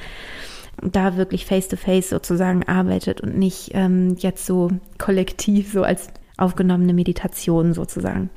da 0.82 1.18
wirklich 1.18 1.46
face-to-face 1.46 2.08
-face 2.08 2.10
sozusagen 2.10 2.64
arbeitet 2.64 3.22
und 3.22 3.38
nicht 3.38 3.72
ähm, 3.74 4.16
jetzt 4.20 4.46
so 4.46 4.70
kollektiv, 4.98 5.72
so 5.72 5.84
als 5.84 6.10
aufgenommene 6.38 6.94
Meditation 6.94 7.74
sozusagen. 7.74 8.30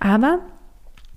Aber 0.00 0.40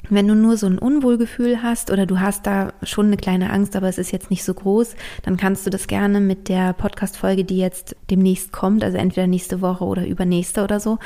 wenn 0.09 0.27
du 0.27 0.35
nur 0.35 0.57
so 0.57 0.67
ein 0.67 0.77
Unwohlgefühl 0.77 1.61
hast 1.61 1.91
oder 1.91 2.05
du 2.05 2.19
hast 2.19 2.45
da 2.47 2.73
schon 2.83 3.07
eine 3.07 3.17
kleine 3.17 3.51
Angst, 3.51 3.75
aber 3.75 3.87
es 3.87 3.97
ist 3.97 4.11
jetzt 4.11 4.29
nicht 4.29 4.43
so 4.43 4.53
groß, 4.53 4.95
dann 5.23 5.37
kannst 5.37 5.65
du 5.65 5.69
das 5.69 5.87
gerne 5.87 6.19
mit 6.19 6.49
der 6.49 6.73
Podcast-Folge, 6.73 7.43
die 7.43 7.57
jetzt 7.57 7.95
demnächst 8.09 8.51
kommt, 8.51 8.83
also 8.83 8.97
entweder 8.97 9.27
nächste 9.27 9.61
Woche 9.61 9.83
oder 9.83 10.05
übernächste 10.05 10.63
oder 10.63 10.79
so, 10.79 10.99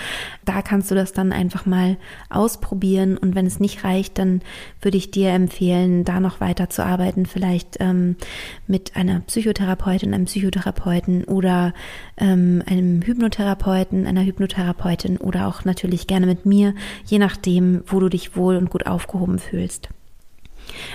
da 0.46 0.62
kannst 0.62 0.92
du 0.92 0.96
das 0.96 1.14
dann 1.14 1.32
einfach 1.32 1.66
mal 1.66 1.98
ausprobieren. 2.30 3.18
Und 3.18 3.36
wenn 3.36 3.46
es 3.46 3.60
nicht 3.60 3.84
reicht, 3.84 4.18
dann 4.18 4.42
würde 4.82 4.98
ich 4.98 5.12
dir 5.12 5.30
empfehlen, 5.32 6.04
da 6.04 6.20
noch 6.20 6.42
weiter 6.42 6.70
zu 6.70 6.86
arbeiten, 6.86 7.26
vielleicht 7.26 7.78
ähm, 7.80 8.16
mit 8.68 8.96
einer 8.96 9.22
Psychotherapeutin, 9.22 10.14
einem 10.14 10.26
Psychotherapeuten 10.26 11.24
oder 11.26 11.74
ähm, 12.18 12.64
einem 12.66 13.02
Hypnotherapeuten, 13.02 14.06
einer 14.08 14.24
Hypnotherapeutin 14.24 15.18
oder 15.18 15.48
auch 15.48 15.66
natürlich 15.66 16.08
gerne 16.08 16.26
mit 16.26 16.46
mir, 16.46 16.74
je 17.06 17.20
nachdem, 17.20 17.84
wo 17.88 18.00
du 18.00 18.10
dich 18.10 18.36
wohl 18.36 18.56
und 18.56 18.70
gut 18.70 18.88
aufgehoben 18.92 19.40
fühlst. 19.40 19.90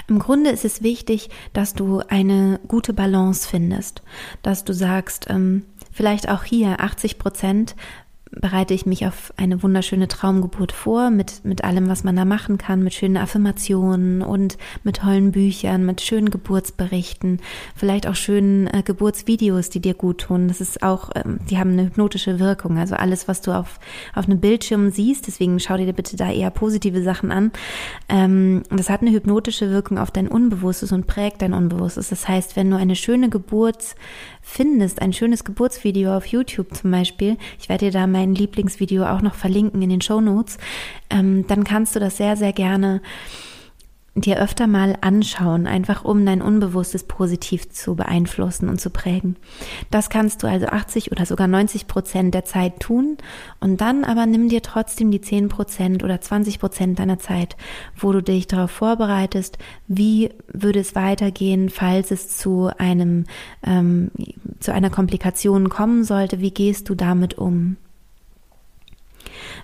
Im 0.09 0.19
Grunde 0.19 0.51
ist 0.51 0.65
es 0.65 0.83
wichtig, 0.83 1.29
dass 1.53 1.75
du 1.75 2.01
eine 2.09 2.61
gute 2.69 2.93
Balance 2.93 3.49
findest, 3.49 4.03
dass 4.43 4.65
du 4.65 4.73
sagst, 4.73 5.27
ähm, 5.29 5.65
vielleicht 5.93 6.29
auch 6.29 6.45
hier 6.45 6.81
80 6.81 7.19
Prozent 7.19 7.75
bereite 8.41 8.75
ich 8.75 8.87
mich 8.87 9.07
auf 9.07 9.33
eine 9.37 9.63
wunderschöne 9.63 10.09
Traumgeburt 10.09 10.73
vor, 10.73 11.11
mit, 11.11 11.45
mit 11.45 11.65
allem, 11.65 11.89
was 11.89 12.05
man 12.05 12.17
da 12.17 12.25
machen 12.25 12.59
kann, 12.59 12.83
mit 12.83 12.95
schönen 12.95 13.17
Affirmationen 13.17 14.23
und 14.23 14.59
mit 14.85 14.97
tollen 14.97 15.33
Büchern, 15.33 15.87
mit 15.87 16.01
schönen 16.01 16.31
Geburtsberichten, 16.31 17.41
vielleicht 17.75 18.07
auch 18.07 18.15
schönen 18.15 18.67
äh, 18.67 18.83
Geburtsvideos, 18.85 19.71
die 19.71 19.81
dir 19.81 19.95
gut 19.95 20.23
tun. 20.23 20.49
Das 20.49 20.61
ist 20.61 20.83
auch, 20.83 21.11
ähm, 21.15 21.39
die 21.49 21.59
haben 21.59 21.73
eine 21.73 21.87
hypnotische 21.87 22.39
Wirkung. 22.39 22.79
Also 22.79 22.95
alles, 22.95 23.29
was 23.29 23.41
du 23.41 23.53
auf, 23.53 23.79
auf 24.15 24.27
einem 24.27 24.41
Bildschirm 24.41 24.91
siehst, 24.91 25.27
deswegen 25.27 25.59
schau 25.59 25.77
dir 25.77 25.93
bitte 25.93 26.17
da 26.17 26.31
eher 26.31 26.51
positive 26.51 27.03
Sachen 27.03 27.33
an. 27.33 27.53
Ähm, 28.09 28.63
das 28.71 28.91
hat 28.91 29.01
eine 29.01 29.13
hypnotische 29.13 29.71
Wirkung 29.71 29.99
auf 29.99 30.11
dein 30.11 30.29
Unbewusstes 30.29 30.93
und 30.93 31.07
prägt 31.07 31.43
dein 31.43 31.55
Unbewusstes. 31.55 32.11
Das 32.11 32.29
heißt, 32.29 32.57
wenn 32.57 32.71
du 32.71 32.77
eine 32.77 32.97
schöne 32.97 33.29
Geburt 33.29 33.95
findest, 34.49 35.03
ein 35.03 35.13
schönes 35.13 35.45
Geburtsvideo 35.45 36.17
auf 36.17 36.27
YouTube 36.27 36.75
zum 36.75 36.93
Beispiel, 36.93 37.37
ich 37.61 37.69
werde 37.69 37.87
dir 37.87 37.91
da 37.91 38.07
mein 38.07 38.35
Lieblingsvideo 38.35 39.05
auch 39.05 39.21
noch 39.21 39.35
verlinken 39.35 39.83
in 39.83 39.91
den 39.91 40.01
Show 40.01 40.21
Notes, 40.21 40.59
ähm, 41.11 41.47
dann 41.49 41.65
kannst 41.65 41.97
du 41.97 42.01
das 42.01 42.17
sehr, 42.17 42.37
sehr 42.37 42.53
gerne 42.53 43.03
dir 44.17 44.41
öfter 44.41 44.67
mal 44.67 44.97
anschauen, 45.03 45.67
einfach 45.67 46.05
um 46.05 46.25
dein 46.25 46.41
Unbewusstes 46.41 47.05
positiv 47.05 47.71
zu 47.71 47.95
beeinflussen 47.95 48.69
und 48.69 48.81
zu 48.81 48.89
prägen. 48.89 49.37
Das 49.91 50.09
kannst 50.09 50.43
du 50.43 50.47
also 50.47 50.67
80 50.67 51.13
oder 51.13 51.27
sogar 51.27 51.47
90 51.47 51.87
Prozent 51.87 52.35
der 52.35 52.45
Zeit 52.45 52.81
tun 52.81 53.19
und 53.61 53.81
dann 53.81 54.05
aber 54.05 54.25
nimm 54.25 54.49
dir 54.49 54.63
trotzdem 54.63 55.11
die 55.11 55.21
10 55.21 55.49
Prozent 55.49 56.03
oder 56.03 56.21
20 56.21 56.59
Prozent 56.59 56.99
deiner 56.99 57.19
Zeit, 57.19 57.57
wo 57.95 58.11
du 58.13 58.23
dich 58.23 58.47
darauf 58.47 58.71
vorbereitest, 58.71 59.59
wie 59.87 60.31
würde 60.53 60.81
es 60.81 60.95
weitergehen, 60.95 61.69
falls 61.69 62.11
es 62.11 62.37
zu 62.39 62.71
einem 62.79 63.25
ähm, 63.65 64.11
zu 64.61 64.73
einer 64.73 64.91
Komplikation 64.91 65.69
kommen 65.69 66.05
sollte, 66.05 66.41
wie 66.41 66.51
gehst 66.51 66.89
du 66.89 66.95
damit 66.95 67.35
um? 67.35 67.77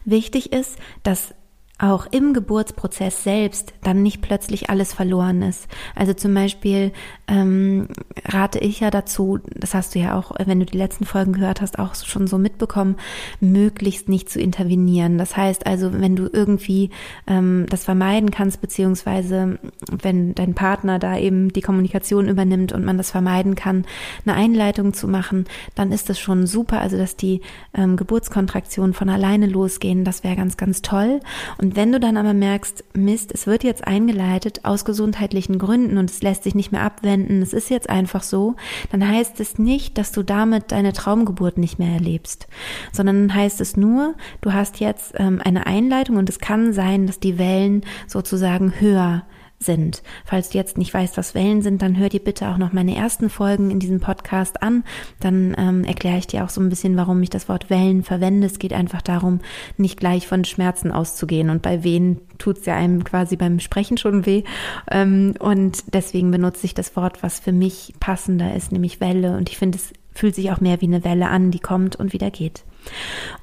Wichtig 0.04 0.52
ist, 0.52 0.78
dass 1.02 1.34
auch 1.82 2.06
im 2.12 2.32
Geburtsprozess 2.32 3.24
selbst 3.24 3.74
dann 3.82 4.02
nicht 4.04 4.22
plötzlich 4.22 4.70
alles 4.70 4.94
verloren 4.94 5.42
ist. 5.42 5.66
Also 5.96 6.14
zum 6.14 6.32
Beispiel 6.32 6.92
ähm, 7.26 7.88
rate 8.24 8.60
ich 8.60 8.78
ja 8.80 8.90
dazu, 8.92 9.40
das 9.52 9.74
hast 9.74 9.96
du 9.96 9.98
ja 9.98 10.16
auch, 10.16 10.32
wenn 10.44 10.60
du 10.60 10.66
die 10.66 10.78
letzten 10.78 11.04
Folgen 11.04 11.32
gehört 11.32 11.60
hast, 11.60 11.80
auch 11.80 11.96
schon 11.96 12.28
so 12.28 12.38
mitbekommen, 12.38 12.96
möglichst 13.40 14.08
nicht 14.08 14.30
zu 14.30 14.40
intervenieren. 14.40 15.18
Das 15.18 15.36
heißt 15.36 15.66
also, 15.66 15.92
wenn 15.92 16.14
du 16.14 16.30
irgendwie 16.32 16.90
ähm, 17.26 17.66
das 17.68 17.82
vermeiden 17.84 18.30
kannst, 18.30 18.60
beziehungsweise 18.60 19.58
wenn 19.90 20.36
dein 20.36 20.54
Partner 20.54 21.00
da 21.00 21.18
eben 21.18 21.52
die 21.52 21.62
Kommunikation 21.62 22.28
übernimmt 22.28 22.72
und 22.72 22.84
man 22.84 22.96
das 22.96 23.10
vermeiden 23.10 23.56
kann, 23.56 23.86
eine 24.24 24.36
Einleitung 24.36 24.94
zu 24.94 25.08
machen, 25.08 25.46
dann 25.74 25.90
ist 25.90 26.08
das 26.08 26.20
schon 26.20 26.46
super. 26.46 26.80
Also 26.80 26.96
dass 26.96 27.16
die 27.16 27.40
ähm, 27.74 27.96
Geburtskontraktionen 27.96 28.94
von 28.94 29.08
alleine 29.08 29.46
losgehen, 29.46 30.04
das 30.04 30.22
wäre 30.22 30.36
ganz, 30.36 30.56
ganz 30.56 30.80
toll. 30.80 31.18
Und 31.58 31.71
wenn 31.74 31.92
du 31.92 32.00
dann 32.00 32.16
aber 32.16 32.34
merkst, 32.34 32.84
Mist, 32.94 33.32
es 33.32 33.46
wird 33.46 33.64
jetzt 33.64 33.86
eingeleitet 33.86 34.64
aus 34.64 34.84
gesundheitlichen 34.84 35.58
Gründen 35.58 35.98
und 35.98 36.10
es 36.10 36.22
lässt 36.22 36.44
sich 36.44 36.54
nicht 36.54 36.72
mehr 36.72 36.82
abwenden, 36.82 37.42
es 37.42 37.52
ist 37.52 37.70
jetzt 37.70 37.88
einfach 37.88 38.22
so, 38.22 38.56
dann 38.90 39.06
heißt 39.06 39.40
es 39.40 39.58
nicht, 39.58 39.98
dass 39.98 40.12
du 40.12 40.22
damit 40.22 40.72
deine 40.72 40.92
Traumgeburt 40.92 41.58
nicht 41.58 41.78
mehr 41.78 41.92
erlebst, 41.92 42.46
sondern 42.92 43.34
heißt 43.34 43.60
es 43.60 43.76
nur, 43.76 44.14
du 44.40 44.52
hast 44.52 44.80
jetzt 44.80 45.14
ähm, 45.16 45.40
eine 45.44 45.66
Einleitung 45.66 46.16
und 46.16 46.28
es 46.28 46.38
kann 46.38 46.72
sein, 46.72 47.06
dass 47.06 47.20
die 47.20 47.38
Wellen 47.38 47.82
sozusagen 48.06 48.80
höher 48.80 49.24
sind. 49.62 50.02
Falls 50.24 50.50
du 50.50 50.58
jetzt 50.58 50.78
nicht 50.78 50.92
weißt, 50.92 51.16
was 51.16 51.34
Wellen 51.34 51.62
sind, 51.62 51.82
dann 51.82 51.96
hör 51.98 52.08
dir 52.08 52.20
bitte 52.20 52.48
auch 52.48 52.58
noch 52.58 52.72
meine 52.72 52.94
ersten 52.96 53.30
Folgen 53.30 53.70
in 53.70 53.78
diesem 53.78 54.00
Podcast 54.00 54.62
an. 54.62 54.84
Dann 55.20 55.54
ähm, 55.58 55.84
erkläre 55.84 56.18
ich 56.18 56.26
dir 56.26 56.44
auch 56.44 56.50
so 56.50 56.60
ein 56.60 56.68
bisschen, 56.68 56.96
warum 56.96 57.22
ich 57.22 57.30
das 57.30 57.48
Wort 57.48 57.70
Wellen 57.70 58.02
verwende. 58.02 58.46
Es 58.46 58.58
geht 58.58 58.72
einfach 58.72 59.02
darum, 59.02 59.40
nicht 59.76 59.98
gleich 59.98 60.26
von 60.26 60.44
Schmerzen 60.44 60.90
auszugehen. 60.90 61.50
Und 61.50 61.62
bei 61.62 61.84
Wehen 61.84 62.20
tut 62.38 62.58
es 62.58 62.66
ja 62.66 62.74
einem 62.74 63.04
quasi 63.04 63.36
beim 63.36 63.60
Sprechen 63.60 63.96
schon 63.96 64.26
weh. 64.26 64.42
Ähm, 64.90 65.34
und 65.38 65.94
deswegen 65.94 66.30
benutze 66.30 66.66
ich 66.66 66.74
das 66.74 66.96
Wort, 66.96 67.22
was 67.22 67.40
für 67.40 67.52
mich 67.52 67.94
passender 68.00 68.54
ist, 68.54 68.72
nämlich 68.72 69.00
Welle. 69.00 69.36
Und 69.36 69.48
ich 69.48 69.58
finde, 69.58 69.78
es 69.78 69.92
fühlt 70.14 70.34
sich 70.34 70.50
auch 70.50 70.60
mehr 70.60 70.80
wie 70.80 70.86
eine 70.86 71.04
Welle 71.04 71.28
an, 71.28 71.50
die 71.50 71.58
kommt 71.58 71.96
und 71.96 72.12
wieder 72.12 72.30
geht. 72.30 72.64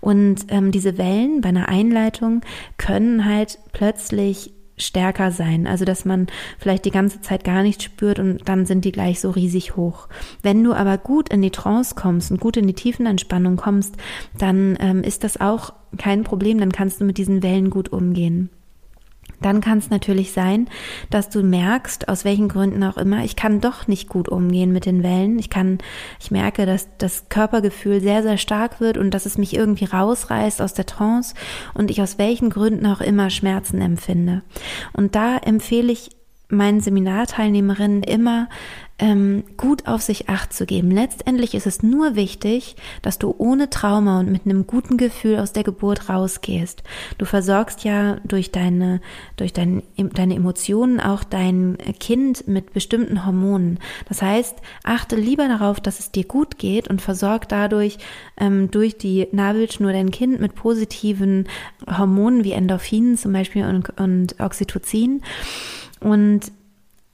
Und 0.01 0.45
ähm, 0.49 0.71
diese 0.71 0.97
Wellen 0.97 1.41
bei 1.41 1.49
einer 1.49 1.69
Einleitung 1.69 2.41
können 2.77 3.25
halt 3.25 3.60
plötzlich 3.71 4.53
stärker 4.79 5.31
sein. 5.31 5.67
Also, 5.67 5.85
dass 5.85 6.05
man 6.05 6.27
vielleicht 6.57 6.85
die 6.85 6.91
ganze 6.91 7.21
Zeit 7.21 7.43
gar 7.43 7.63
nichts 7.63 7.83
spürt 7.83 8.19
und 8.19 8.47
dann 8.47 8.65
sind 8.65 8.85
die 8.85 8.91
gleich 8.91 9.19
so 9.19 9.29
riesig 9.29 9.75
hoch. 9.75 10.07
Wenn 10.41 10.63
du 10.63 10.73
aber 10.73 10.97
gut 10.97 11.29
in 11.29 11.41
die 11.41 11.51
Trance 11.51 11.95
kommst 11.95 12.31
und 12.31 12.39
gut 12.39 12.57
in 12.57 12.67
die 12.67 12.73
Tiefenentspannung 12.73 13.57
kommst, 13.57 13.95
dann 14.37 14.77
ähm, 14.79 15.03
ist 15.03 15.23
das 15.23 15.39
auch 15.39 15.73
kein 15.97 16.23
Problem, 16.23 16.59
dann 16.59 16.71
kannst 16.71 17.01
du 17.01 17.05
mit 17.05 17.17
diesen 17.17 17.43
Wellen 17.43 17.69
gut 17.69 17.89
umgehen. 17.89 18.49
Dann 19.41 19.62
kann 19.62 19.78
es 19.78 19.89
natürlich 19.89 20.32
sein, 20.32 20.69
dass 21.10 21.30
du 21.30 21.43
merkst, 21.43 22.10
aus 22.10 22.25
welchen 22.25 22.49
Gründen 22.49 22.84
auch 22.84 22.97
immer, 22.97 23.23
ich 23.23 23.36
kann 23.36 23.62
doch 23.62 23.88
nicht 23.88 24.10
gut 24.10 24.30
umgehen 24.30 24.71
mit 24.71 24.86
den 24.86 25.04
Wellen. 25.04 25.39
Ich 25.39 25.49
kann, 25.49 25.80
ich 26.19 26.32
merke, 26.32 26.65
dass 26.65 26.89
das 26.97 27.30
Körpergefühl 27.30 28.02
sehr, 28.02 28.23
sehr 28.23 28.38
stark 28.38 28.80
wird 28.80 28.97
und 28.97 29.12
dass 29.12 29.25
es 29.25 29.38
mich 29.38 29.56
irgendwie 29.56 29.86
rausreißt 29.86 30.62
aus 30.62 30.73
der 30.73 30.86
Trance 30.86 31.36
und 31.73 31.91
ich 31.91 32.02
aus 32.02 32.17
welchen 32.17 32.49
Gründen 32.49 32.86
auch 32.86 33.02
immer 33.02 33.30
Schmerzen 33.30 33.82
empfinde. 33.82 34.43
Und 34.93 35.15
da 35.15 35.38
empfehle 35.38 35.91
ich 35.91 36.18
meinen 36.49 36.81
Seminarteilnehmerinnen 36.81 38.03
immer 38.03 38.49
ähm, 38.99 39.43
gut 39.55 39.88
auf 39.88 40.01
sich 40.01 40.29
acht 40.29 40.51
zu 40.53 40.65
geben. 40.65 40.91
Letztendlich 40.91 41.55
ist 41.55 41.65
es 41.65 41.81
nur 41.81 42.15
wichtig, 42.15 42.75
dass 43.01 43.17
du 43.17 43.33
ohne 43.38 43.69
Trauma 43.69 44.19
und 44.19 44.31
mit 44.31 44.45
einem 44.45 44.67
guten 44.67 44.97
Gefühl 44.97 45.38
aus 45.38 45.53
der 45.53 45.63
Geburt 45.63 46.09
rausgehst. 46.09 46.83
Du 47.17 47.25
versorgst 47.25 47.83
ja 47.85 48.17
durch 48.25 48.51
deine, 48.51 48.99
durch 49.38 49.53
dein, 49.53 49.83
deine 49.95 50.35
Emotionen 50.35 50.99
auch 50.99 51.23
dein 51.23 51.77
Kind 51.99 52.47
mit 52.47 52.73
bestimmten 52.73 53.25
Hormonen. 53.25 53.79
Das 54.09 54.21
heißt, 54.21 54.57
achte 54.83 55.15
lieber 55.15 55.47
darauf, 55.47 55.79
dass 55.79 55.99
es 55.99 56.12
dir 56.12 56.25
gut 56.25 56.57
geht 56.57 56.89
und 56.89 57.01
versorg 57.01 57.47
dadurch 57.47 57.99
ähm, 58.38 58.69
durch 58.69 58.97
die 58.97 59.27
Nabelschnur 59.31 59.93
dein 59.93 60.12
Kind 60.12 60.41
mit 60.41 60.55
positiven 60.55 61.47
Hormonen 61.88 62.43
wie 62.43 62.51
Endorphinen 62.51 63.17
zum 63.17 63.31
Beispiel 63.31 63.63
und, 63.65 63.97
und 63.97 64.39
Oxytocin. 64.39 65.21
Und 65.99 66.51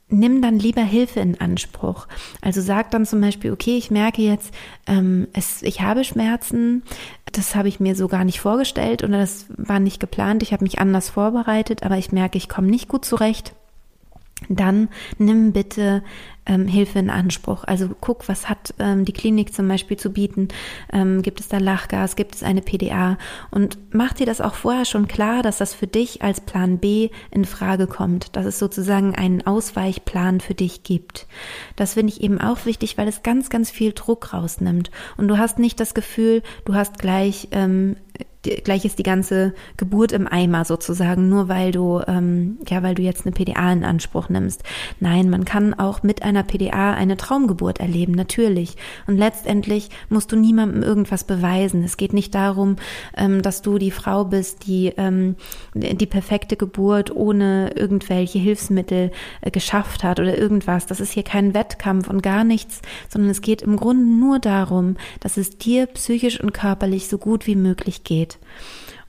nimm 0.08 0.42
dann 0.42 0.60
lieber 0.60 0.84
Hilfe 0.84 1.20
in 1.20 1.40
Anspruch. 1.40 2.08
Also 2.42 2.62
sag 2.62 2.92
dann 2.92 3.06
zum 3.06 3.22
Beispiel, 3.22 3.52
okay, 3.52 3.78
ich 3.78 3.90
merke 3.90 4.22
jetzt, 4.22 4.54
ähm, 4.88 5.28
es, 5.34 5.64
ich 5.64 5.82
habe 5.82 6.04
Schmerzen, 6.04 6.84
das 7.32 7.56
habe 7.56 7.68
ich 7.68 7.80
mir 7.80 7.96
so 7.96 8.08
gar 8.08 8.24
nicht 8.24 8.40
vorgestellt 8.40 9.04
oder 9.04 9.20
das 9.20 9.48
war 9.50 9.80
nicht 9.80 10.00
geplant, 10.00 10.44
ich 10.44 10.54
habe 10.54 10.64
mich 10.64 10.80
anders 10.80 11.10
vorbereitet, 11.10 11.84
aber 11.84 11.98
ich 11.98 12.12
merke, 12.12 12.38
ich 12.38 12.50
komme 12.50 12.68
nicht 12.68 12.88
gut 12.88 13.06
zurecht. 13.06 13.54
dann 14.50 14.90
nimm 15.18 15.54
bitte 15.54 16.04
ähm, 16.46 16.68
Hilfe 16.68 17.00
in 17.00 17.10
Anspruch. 17.10 17.64
Also 17.64 17.90
guck, 18.00 18.28
was 18.30 18.50
hat 18.50 18.74
ähm, 18.80 19.06
die 19.06 19.14
Klinik 19.14 19.54
zum 19.54 19.68
Beispiel 19.68 19.98
zu 19.98 20.12
bieten? 20.12 20.50
Ähm, 20.92 21.22
gibt 21.22 21.40
es 21.40 21.48
da 21.48 21.58
Lachgas? 21.58 22.16
Gibt 22.16 22.36
es 22.36 22.44
eine 22.44 22.62
PDA? 22.62 23.18
Und 23.52 23.78
mach 23.92 24.14
dir 24.14 24.26
das 24.26 24.42
auch 24.42 24.56
vorher 24.56 24.86
schon 24.86 25.08
klar, 25.08 25.42
dass 25.42 25.58
das 25.58 25.74
für 25.74 25.88
dich 25.88 26.22
als 26.22 26.42
Plan 26.42 26.78
B 26.78 27.10
in 27.32 27.46
Frage 27.46 27.88
kommt, 27.88 28.36
dass 28.36 28.46
es 28.46 28.60
sozusagen 28.60 29.16
einen 29.16 29.46
Ausweichplan 29.46 30.40
für 30.40 30.54
dich 30.54 30.84
gibt. 30.84 31.28
Das 31.76 31.94
finde 31.96 32.14
ich 32.14 32.22
eben 32.22 32.40
auch 32.40 32.66
wichtig, 32.66 32.98
weil 32.98 33.08
es 33.08 33.24
ganz, 33.24 33.50
ganz 33.50 33.72
viel 33.72 33.94
Druck 33.94 34.34
rausnimmt. 34.34 34.92
Und 35.18 35.28
du 35.28 35.38
hast 35.38 35.60
nicht 35.60 35.80
das 35.80 35.94
Gefühl, 35.94 36.44
du 36.66 36.76
hast 36.76 37.00
gleich 37.00 37.48
ähm, 37.52 37.96
gleich 38.64 38.86
ist 38.86 39.00
die 39.00 39.04
ganze 39.04 39.54
Geburt 39.78 40.12
im 40.12 40.28
Eimer 40.28 40.66
sozusagen, 40.66 41.30
nur 41.30 41.50
weil 41.50 41.72
du, 41.72 42.02
ähm, 42.08 42.58
ja, 42.68 42.84
weil 42.84 42.96
du 42.96 43.02
jetzt 43.02 43.26
eine 43.26 43.34
PDA 43.34 43.72
in 43.72 43.84
Anspruch 43.84 44.30
nimmst. 44.30 44.64
Nein, 45.00 45.30
man 45.30 45.46
kann 45.46 45.74
auch 45.74 46.04
mit 46.04 46.24
einer 46.24 46.44
PDA 46.44 46.94
eine 46.94 47.18
Traumgeburt 47.18 47.80
erleben, 47.80 48.14
natürlich. 48.14 48.76
Und 49.08 49.18
letztendlich 49.18 49.90
musst 50.10 50.32
du 50.32 50.36
niemandem 50.36 50.84
irgendwas 50.84 51.24
beweisen. 51.24 51.84
Es 51.84 51.98
geht 51.98 52.14
nicht 52.14 52.36
darum, 52.36 52.76
ähm, 53.18 53.42
dass 53.42 53.62
du 53.62 53.78
die 53.78 53.92
Frau 53.92 54.26
bist, 54.26 54.68
die 54.68 54.94
ähm, 54.98 55.36
die 55.74 56.06
perfekte 56.06 56.56
Geburt 56.56 57.16
ohne 57.16 57.72
irgendwelche 57.76 58.40
Hilfsmittel 58.40 59.12
äh, 59.42 59.52
geschafft 59.52 60.04
hat 60.04 60.20
oder 60.20 60.38
irgendwas. 60.38 60.86
Das 60.86 61.00
ist 61.00 61.12
hier 61.12 61.24
kein 61.24 61.54
Wettkampf 61.54 62.10
und 62.10 62.22
gar 62.22 62.44
nichts, 62.44 62.82
sondern 63.10 63.32
es 63.32 63.42
geht 63.42 63.62
im 63.62 63.78
Grunde 63.78 64.06
nur 64.06 64.40
darum, 64.40 64.98
dass 65.20 65.38
es 65.38 65.58
dir 65.58 65.88
psychisch 65.88 66.40
und 66.40 66.54
körperlich 66.54 67.08
so 67.08 67.18
gut 67.18 67.48
wie 67.48 67.56
möglich 67.56 68.04
geht. 68.06 68.40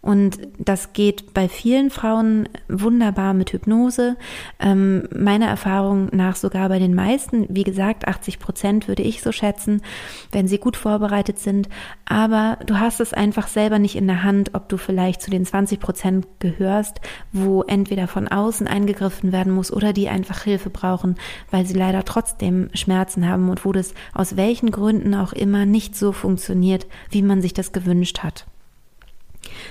Und 0.06 0.38
das 0.56 0.92
geht 0.92 1.34
bei 1.34 1.48
vielen 1.48 1.90
Frauen 1.90 2.48
wunderbar 2.68 3.34
mit 3.34 3.52
Hypnose. 3.52 4.16
Ähm, 4.60 5.08
meiner 5.12 5.48
Erfahrung 5.48 6.10
nach 6.12 6.36
sogar 6.36 6.68
bei 6.68 6.78
den 6.78 6.94
meisten, 6.94 7.46
wie 7.48 7.64
gesagt, 7.64 8.06
80 8.06 8.38
Prozent 8.38 8.86
würde 8.86 9.02
ich 9.02 9.20
so 9.20 9.32
schätzen, 9.32 9.82
wenn 10.30 10.46
sie 10.46 10.58
gut 10.58 10.76
vorbereitet 10.76 11.40
sind. 11.40 11.68
Aber 12.04 12.56
du 12.66 12.78
hast 12.78 13.00
es 13.00 13.14
einfach 13.14 13.48
selber 13.48 13.80
nicht 13.80 13.96
in 13.96 14.06
der 14.06 14.22
Hand, 14.22 14.54
ob 14.54 14.68
du 14.68 14.76
vielleicht 14.76 15.22
zu 15.22 15.30
den 15.32 15.44
20 15.44 15.80
Prozent 15.80 16.26
gehörst, 16.38 17.00
wo 17.32 17.64
entweder 17.64 18.06
von 18.06 18.28
außen 18.28 18.68
eingegriffen 18.68 19.32
werden 19.32 19.52
muss 19.52 19.72
oder 19.72 19.92
die 19.92 20.08
einfach 20.08 20.44
Hilfe 20.44 20.70
brauchen, 20.70 21.16
weil 21.50 21.66
sie 21.66 21.74
leider 21.74 22.04
trotzdem 22.04 22.70
Schmerzen 22.74 23.28
haben 23.28 23.50
und 23.50 23.64
wo 23.64 23.72
das 23.72 23.92
aus 24.14 24.36
welchen 24.36 24.70
Gründen 24.70 25.16
auch 25.16 25.32
immer 25.32 25.66
nicht 25.66 25.96
so 25.96 26.12
funktioniert, 26.12 26.86
wie 27.10 27.22
man 27.22 27.42
sich 27.42 27.54
das 27.54 27.72
gewünscht 27.72 28.20
hat. 28.20 28.46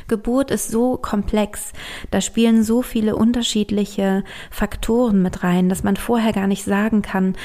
Geburt 0.07 0.51
ist 0.51 0.69
so 0.69 0.97
komplex, 0.97 1.73
da 2.11 2.21
spielen 2.21 2.63
so 2.63 2.81
viele 2.81 3.15
unterschiedliche 3.15 4.23
Faktoren 4.51 5.21
mit 5.21 5.43
rein, 5.43 5.69
dass 5.69 5.83
man 5.83 5.95
vorher 5.95 6.33
gar 6.33 6.47
nicht 6.47 6.63
sagen 6.63 7.01
kann, 7.01 7.35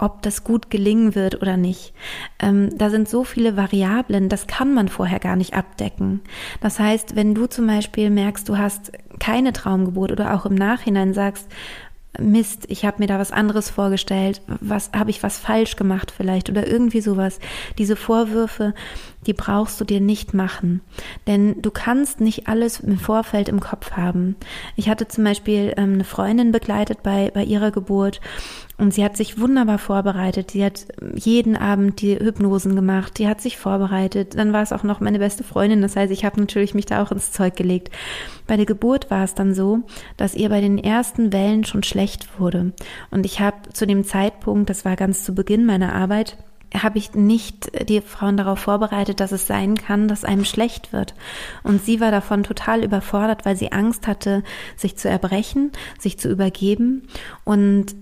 ob 0.00 0.22
das 0.22 0.44
gut 0.44 0.70
gelingen 0.70 1.14
wird 1.14 1.40
oder 1.42 1.56
nicht. 1.56 1.92
Ähm, 2.38 2.70
da 2.76 2.90
sind 2.90 3.08
so 3.08 3.24
viele 3.24 3.56
Variablen, 3.56 4.28
das 4.28 4.46
kann 4.46 4.74
man 4.74 4.88
vorher 4.88 5.18
gar 5.18 5.36
nicht 5.36 5.54
abdecken. 5.54 6.20
Das 6.60 6.78
heißt, 6.78 7.16
wenn 7.16 7.34
du 7.34 7.46
zum 7.46 7.66
Beispiel 7.66 8.10
merkst, 8.10 8.48
du 8.48 8.58
hast 8.58 8.92
keine 9.18 9.52
Traumgeburt 9.52 10.12
oder 10.12 10.34
auch 10.34 10.46
im 10.46 10.54
Nachhinein 10.54 11.12
sagst, 11.12 11.48
Mist, 12.18 12.64
ich 12.68 12.84
habe 12.84 12.98
mir 12.98 13.06
da 13.06 13.18
was 13.18 13.30
anderes 13.30 13.70
vorgestellt, 13.70 14.42
was 14.60 14.90
habe 14.92 15.10
ich 15.10 15.22
was 15.22 15.38
falsch 15.38 15.76
gemacht 15.76 16.12
vielleicht 16.14 16.50
oder 16.50 16.66
irgendwie 16.66 17.00
sowas. 17.00 17.38
Diese 17.78 17.94
Vorwürfe, 17.94 18.74
die 19.26 19.32
brauchst 19.32 19.80
du 19.80 19.84
dir 19.84 20.00
nicht 20.00 20.34
machen, 20.34 20.80
denn 21.28 21.62
du 21.62 21.70
kannst 21.70 22.20
nicht 22.20 22.48
alles 22.48 22.80
im 22.80 22.98
Vorfeld 22.98 23.48
im 23.48 23.60
Kopf 23.60 23.92
haben. 23.92 24.34
Ich 24.74 24.88
hatte 24.88 25.06
zum 25.06 25.22
Beispiel 25.22 25.72
ähm, 25.76 25.94
eine 25.94 26.04
Freundin 26.04 26.50
begleitet 26.50 27.02
bei 27.02 27.30
bei 27.32 27.44
ihrer 27.44 27.70
Geburt 27.70 28.20
und 28.80 28.94
sie 28.94 29.04
hat 29.04 29.14
sich 29.14 29.38
wunderbar 29.38 29.76
vorbereitet. 29.76 30.52
Sie 30.52 30.64
hat 30.64 30.86
jeden 31.14 31.54
Abend 31.54 32.00
die 32.00 32.18
Hypnosen 32.18 32.74
gemacht. 32.74 33.18
Die 33.18 33.28
hat 33.28 33.42
sich 33.42 33.58
vorbereitet. 33.58 34.38
Dann 34.38 34.54
war 34.54 34.62
es 34.62 34.72
auch 34.72 34.84
noch 34.84 35.00
meine 35.00 35.18
beste 35.18 35.44
Freundin. 35.44 35.82
Das 35.82 35.96
heißt, 35.96 36.10
ich 36.10 36.24
habe 36.24 36.40
natürlich 36.40 36.72
mich 36.72 36.86
da 36.86 37.02
auch 37.02 37.12
ins 37.12 37.30
Zeug 37.30 37.56
gelegt. 37.56 37.90
Bei 38.46 38.56
der 38.56 38.64
Geburt 38.64 39.10
war 39.10 39.22
es 39.22 39.34
dann 39.34 39.54
so, 39.54 39.82
dass 40.16 40.34
ihr 40.34 40.48
bei 40.48 40.62
den 40.62 40.78
ersten 40.78 41.30
Wellen 41.30 41.64
schon 41.64 41.82
schlecht 41.82 42.40
wurde. 42.40 42.72
Und 43.10 43.26
ich 43.26 43.38
habe 43.40 43.68
zu 43.70 43.86
dem 43.86 44.02
Zeitpunkt, 44.02 44.70
das 44.70 44.86
war 44.86 44.96
ganz 44.96 45.24
zu 45.24 45.34
Beginn 45.34 45.66
meiner 45.66 45.94
Arbeit, 45.94 46.38
habe 46.74 46.96
ich 46.96 47.14
nicht 47.14 47.70
die 47.86 48.00
Frauen 48.00 48.38
darauf 48.38 48.60
vorbereitet, 48.60 49.20
dass 49.20 49.32
es 49.32 49.46
sein 49.46 49.76
kann, 49.76 50.08
dass 50.08 50.24
einem 50.24 50.46
schlecht 50.46 50.94
wird. 50.94 51.14
Und 51.64 51.84
sie 51.84 52.00
war 52.00 52.12
davon 52.12 52.44
total 52.44 52.82
überfordert, 52.82 53.44
weil 53.44 53.56
sie 53.56 53.72
Angst 53.72 54.06
hatte, 54.06 54.42
sich 54.76 54.96
zu 54.96 55.10
erbrechen, 55.10 55.70
sich 55.98 56.18
zu 56.18 56.30
übergeben. 56.30 57.08
Und 57.44 57.94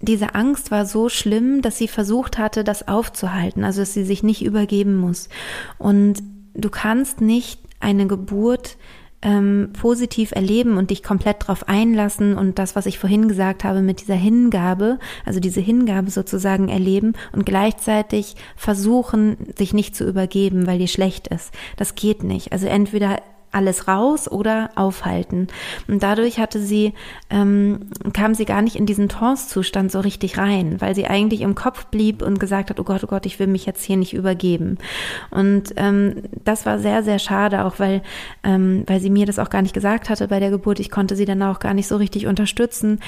diese 0.00 0.34
Angst 0.34 0.70
war 0.70 0.86
so 0.86 1.08
schlimm, 1.08 1.62
dass 1.62 1.78
sie 1.78 1.88
versucht 1.88 2.38
hatte, 2.38 2.64
das 2.64 2.88
aufzuhalten, 2.88 3.64
also 3.64 3.80
dass 3.80 3.94
sie 3.94 4.04
sich 4.04 4.22
nicht 4.22 4.44
übergeben 4.44 4.96
muss. 4.96 5.28
Und 5.78 6.22
du 6.54 6.70
kannst 6.70 7.20
nicht 7.20 7.60
eine 7.80 8.06
Geburt 8.06 8.76
ähm, 9.24 9.70
positiv 9.72 10.32
erleben 10.32 10.76
und 10.76 10.90
dich 10.90 11.02
komplett 11.02 11.42
darauf 11.42 11.66
einlassen 11.66 12.36
und 12.36 12.58
das, 12.58 12.76
was 12.76 12.84
ich 12.84 12.98
vorhin 12.98 13.26
gesagt 13.26 13.64
habe, 13.64 13.80
mit 13.80 14.02
dieser 14.02 14.14
Hingabe, 14.14 14.98
also 15.24 15.40
diese 15.40 15.62
Hingabe 15.62 16.10
sozusagen 16.10 16.68
erleben 16.68 17.14
und 17.32 17.46
gleichzeitig 17.46 18.36
versuchen, 18.54 19.36
sich 19.56 19.72
nicht 19.72 19.96
zu 19.96 20.06
übergeben, 20.06 20.66
weil 20.66 20.78
dir 20.78 20.88
schlecht 20.88 21.28
ist. 21.28 21.52
Das 21.76 21.94
geht 21.94 22.22
nicht. 22.22 22.52
Also 22.52 22.66
entweder 22.66 23.22
alles 23.54 23.88
raus 23.88 24.30
oder 24.30 24.70
aufhalten. 24.74 25.48
Und 25.88 26.02
dadurch 26.02 26.38
hatte 26.38 26.60
sie, 26.60 26.92
ähm, 27.30 27.90
kam 28.12 28.34
sie 28.34 28.44
gar 28.44 28.62
nicht 28.62 28.76
in 28.76 28.86
diesen 28.86 29.08
Trance-Zustand 29.08 29.92
so 29.92 30.00
richtig 30.00 30.38
rein, 30.38 30.80
weil 30.80 30.94
sie 30.94 31.06
eigentlich 31.06 31.40
im 31.40 31.54
Kopf 31.54 31.86
blieb 31.86 32.22
und 32.22 32.40
gesagt 32.40 32.70
hat, 32.70 32.80
oh 32.80 32.84
Gott, 32.84 33.04
oh 33.04 33.06
Gott, 33.06 33.26
ich 33.26 33.38
will 33.38 33.46
mich 33.46 33.66
jetzt 33.66 33.84
hier 33.84 33.96
nicht 33.96 34.14
übergeben. 34.14 34.78
Und 35.30 35.74
ähm, 35.76 36.22
das 36.44 36.66
war 36.66 36.78
sehr, 36.78 37.02
sehr 37.02 37.18
schade, 37.18 37.64
auch 37.64 37.78
weil, 37.78 38.02
ähm, 38.42 38.84
weil 38.86 39.00
sie 39.00 39.10
mir 39.10 39.26
das 39.26 39.38
auch 39.38 39.50
gar 39.50 39.62
nicht 39.62 39.74
gesagt 39.74 40.10
hatte 40.10 40.28
bei 40.28 40.40
der 40.40 40.50
Geburt. 40.50 40.80
Ich 40.80 40.90
konnte 40.90 41.16
sie 41.16 41.24
dann 41.24 41.42
auch 41.42 41.60
gar 41.60 41.74
nicht 41.74 41.88
so 41.88 41.96
richtig 41.96 42.26
unterstützen. 42.26 43.00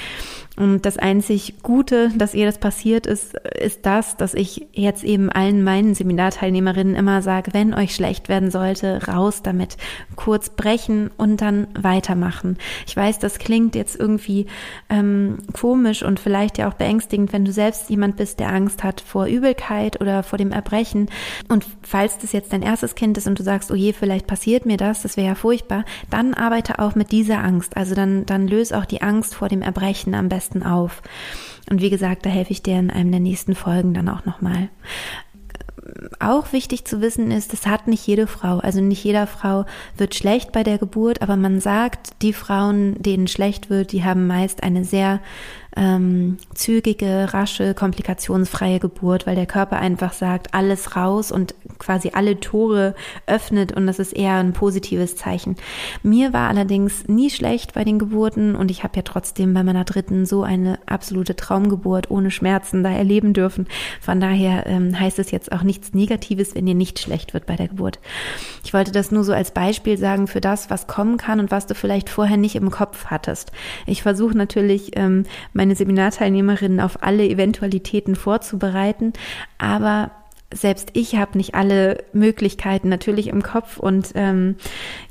Und 0.55 0.85
das 0.85 0.97
einzig 0.97 1.55
Gute, 1.61 2.09
dass 2.15 2.33
ihr 2.33 2.45
das 2.45 2.57
passiert 2.57 3.05
ist, 3.05 3.35
ist 3.35 3.85
das, 3.85 4.17
dass 4.17 4.33
ich 4.33 4.67
jetzt 4.73 5.03
eben 5.03 5.31
allen 5.31 5.63
meinen 5.63 5.93
Seminarteilnehmerinnen 5.93 6.95
immer 6.95 7.21
sage, 7.21 7.53
wenn 7.53 7.73
euch 7.73 7.93
schlecht 7.93 8.29
werden 8.29 8.51
sollte, 8.51 9.07
raus 9.07 9.41
damit. 9.43 9.77
Kurz 10.15 10.36
kurz 10.37 10.51
brechen 10.51 11.09
und 11.17 11.41
dann 11.41 11.65
weitermachen. 11.73 12.57
Ich 12.85 12.95
weiß, 12.95 13.17
das 13.17 13.39
klingt 13.39 13.73
jetzt 13.73 13.99
irgendwie 13.99 14.45
ähm, 14.87 15.39
komisch 15.59 16.03
und 16.03 16.19
vielleicht 16.19 16.59
ja 16.59 16.69
auch 16.69 16.75
beängstigend, 16.75 17.33
wenn 17.33 17.43
du 17.43 17.51
selbst 17.51 17.89
jemand 17.89 18.17
bist, 18.17 18.39
der 18.39 18.53
Angst 18.53 18.83
hat 18.83 19.01
vor 19.01 19.25
Übelkeit 19.25 19.99
oder 19.99 20.21
vor 20.21 20.37
dem 20.37 20.51
Erbrechen. 20.51 21.09
Und 21.49 21.65
falls 21.81 22.19
das 22.19 22.33
jetzt 22.33 22.53
dein 22.53 22.61
erstes 22.61 22.93
Kind 22.93 23.17
ist 23.17 23.25
und 23.25 23.39
du 23.39 23.41
sagst, 23.41 23.71
oh 23.71 23.75
je, 23.75 23.93
vielleicht 23.93 24.27
passiert 24.27 24.67
mir 24.67 24.77
das, 24.77 25.01
das 25.01 25.17
wäre 25.17 25.29
ja 25.29 25.33
furchtbar, 25.33 25.85
dann 26.11 26.35
arbeite 26.35 26.77
auch 26.77 26.93
mit 26.93 27.11
dieser 27.11 27.43
Angst. 27.43 27.75
Also 27.75 27.95
dann, 27.95 28.27
dann 28.27 28.47
löse 28.47 28.77
auch 28.77 28.85
die 28.85 29.01
Angst 29.01 29.33
vor 29.33 29.49
dem 29.49 29.63
Erbrechen 29.63 30.13
am 30.13 30.29
besten 30.29 30.61
auf. 30.61 31.01
Und 31.67 31.81
wie 31.81 31.89
gesagt, 31.89 32.27
da 32.27 32.29
helfe 32.29 32.51
ich 32.51 32.61
dir 32.61 32.77
in 32.77 32.91
einem 32.91 33.09
der 33.09 33.19
nächsten 33.19 33.55
Folgen 33.55 33.95
dann 33.95 34.07
auch 34.07 34.23
nochmal 34.23 34.69
auch 36.19 36.51
wichtig 36.53 36.85
zu 36.85 37.01
wissen 37.01 37.31
ist, 37.31 37.53
das 37.53 37.65
hat 37.65 37.87
nicht 37.87 38.05
jede 38.05 38.27
Frau. 38.27 38.59
Also 38.59 38.81
nicht 38.81 39.03
jeder 39.03 39.27
Frau 39.27 39.65
wird 39.97 40.15
schlecht 40.15 40.51
bei 40.51 40.63
der 40.63 40.77
Geburt, 40.77 41.21
aber 41.21 41.35
man 41.35 41.59
sagt, 41.59 42.21
die 42.21 42.33
Frauen, 42.33 43.01
denen 43.01 43.27
schlecht 43.27 43.69
wird, 43.69 43.91
die 43.91 44.03
haben 44.03 44.27
meist 44.27 44.63
eine 44.63 44.85
sehr 44.85 45.19
ähm, 45.75 46.37
zügige, 46.53 47.33
rasche, 47.33 47.73
komplikationsfreie 47.73 48.79
Geburt, 48.79 49.27
weil 49.27 49.35
der 49.35 49.45
Körper 49.45 49.77
einfach 49.77 50.13
sagt, 50.13 50.53
alles 50.53 50.95
raus 50.95 51.31
und 51.31 51.53
quasi 51.77 52.11
alle 52.13 52.39
Tore 52.39 52.95
öffnet 53.27 53.71
und 53.71 53.87
das 53.87 53.99
ist 53.99 54.13
eher 54.13 54.35
ein 54.35 54.53
positives 54.53 55.15
Zeichen. 55.15 55.55
Mir 56.01 56.33
war 56.33 56.49
allerdings 56.49 57.07
nie 57.07 57.29
schlecht 57.29 57.73
bei 57.73 57.83
den 57.83 57.99
Geburten 57.99 58.55
und 58.55 58.71
ich 58.71 58.83
habe 58.83 58.95
ja 58.95 59.03
trotzdem 59.03 59.53
bei 59.53 59.63
meiner 59.63 59.83
dritten 59.83 60.25
so 60.25 60.43
eine 60.43 60.79
absolute 60.87 61.35
Traumgeburt 61.35 62.09
ohne 62.09 62.31
Schmerzen 62.31 62.83
da 62.83 62.91
erleben 62.91 63.33
dürfen. 63.33 63.67
Von 64.01 64.19
daher 64.19 64.65
ähm, 64.65 64.99
heißt 64.99 65.19
es 65.19 65.31
jetzt 65.31 65.51
auch 65.51 65.63
nichts 65.63 65.93
Negatives, 65.93 66.55
wenn 66.55 66.65
dir 66.65 66.75
nicht 66.75 66.99
schlecht 66.99 67.35
wird 67.35 67.45
bei 67.45 67.55
der 67.55 67.67
Geburt. 67.67 67.99
Ich 68.63 68.73
wollte 68.73 68.91
das 68.91 69.11
nur 69.11 69.23
so 69.23 69.33
als 69.33 69.51
Beispiel 69.51 69.97
sagen 69.97 70.27
für 70.27 70.41
das, 70.41 70.71
was 70.71 70.87
kommen 70.87 71.17
kann 71.17 71.39
und 71.39 71.51
was 71.51 71.67
du 71.67 71.75
vielleicht 71.75 72.09
vorher 72.09 72.37
nicht 72.37 72.55
im 72.55 72.71
Kopf 72.71 73.05
hattest. 73.05 73.51
Ich 73.85 74.01
versuche 74.01 74.35
natürlich 74.35 74.97
ähm, 74.97 75.23
mein 75.53 75.67
meine 75.67 75.75
Seminarteilnehmerinnen 75.75 76.79
auf 76.79 77.03
alle 77.03 77.27
Eventualitäten 77.27 78.15
vorzubereiten, 78.15 79.11
aber 79.57 80.11
selbst 80.53 80.91
ich 80.93 81.15
habe 81.15 81.37
nicht 81.37 81.55
alle 81.55 82.05
Möglichkeiten 82.13 82.87
natürlich 82.87 83.27
im 83.27 83.43
Kopf 83.43 83.77
und 83.77 84.11
ähm, 84.15 84.55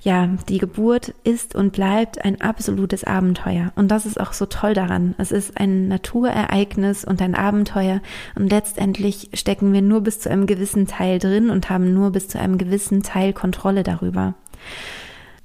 ja, 0.01 0.31
die 0.49 0.59
Geburt 0.59 1.15
ist 1.25 1.55
und 1.55 1.73
bleibt 1.73 2.25
ein 2.25 2.41
absolutes 2.41 3.05
Abenteuer 3.05 3.73
und 3.77 3.89
das 3.89 4.07
ist 4.07 4.19
auch 4.19 4.33
so 4.33 4.47
toll 4.47 4.73
daran. 4.73 5.15
Es 5.19 5.33
ist 5.33 5.59
ein 5.59 5.89
Naturereignis 5.89 7.05
und 7.05 7.21
ein 7.21 7.35
Abenteuer 7.35 8.01
und 8.35 8.51
letztendlich 8.51 9.29
stecken 9.35 9.75
wir 9.75 9.83
nur 9.83 10.01
bis 10.01 10.21
zu 10.21 10.31
einem 10.31 10.47
gewissen 10.47 10.87
Teil 10.87 11.19
drin 11.19 11.51
und 11.51 11.69
haben 11.69 11.93
nur 11.93 12.13
bis 12.13 12.29
zu 12.29 12.39
einem 12.39 12.57
gewissen 12.57 13.03
Teil 13.03 13.35
Kontrolle 13.35 13.83
darüber. 13.83 14.35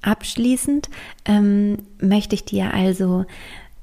Abschließend 0.02 0.90
ähm, 1.26 1.78
möchte 2.00 2.34
ich 2.34 2.46
dir 2.46 2.74
also 2.74 3.26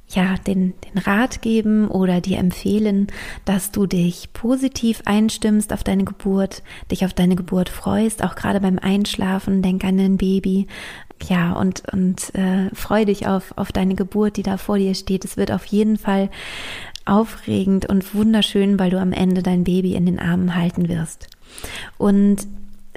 ja, 0.08 0.36
den, 0.46 0.74
den 0.84 0.98
Rat 0.98 1.42
geben 1.42 1.88
oder 1.88 2.20
dir 2.20 2.38
empfehlen, 2.38 3.08
dass 3.44 3.72
du 3.72 3.86
dich 3.86 4.32
positiv 4.32 5.02
einstimmst 5.04 5.72
auf 5.72 5.84
deine 5.84 6.04
Geburt, 6.04 6.62
dich 6.90 7.04
auf 7.04 7.12
deine 7.12 7.36
Geburt 7.36 7.68
freust, 7.68 8.24
auch 8.24 8.34
gerade 8.34 8.60
beim 8.60 8.78
Einschlafen, 8.78 9.60
denk 9.60 9.84
an 9.84 9.98
dein 9.98 10.16
Baby, 10.16 10.66
ja, 11.28 11.52
und, 11.52 11.82
und 11.92 12.34
äh, 12.34 12.70
freu 12.74 13.04
dich 13.04 13.26
auf, 13.26 13.52
auf 13.56 13.72
deine 13.72 13.94
Geburt, 13.96 14.36
die 14.36 14.42
da 14.42 14.56
vor 14.56 14.78
dir 14.78 14.94
steht. 14.94 15.24
Es 15.24 15.36
wird 15.36 15.50
auf 15.50 15.64
jeden 15.66 15.96
Fall 15.96 16.30
aufregend 17.04 17.86
und 17.86 18.14
wunderschön, 18.14 18.78
weil 18.78 18.90
du 18.90 19.00
am 19.00 19.12
Ende 19.12 19.42
dein 19.42 19.64
Baby 19.64 19.94
in 19.94 20.06
den 20.06 20.18
Armen 20.18 20.54
halten 20.54 20.88
wirst. 20.88 21.28
Und 21.96 22.46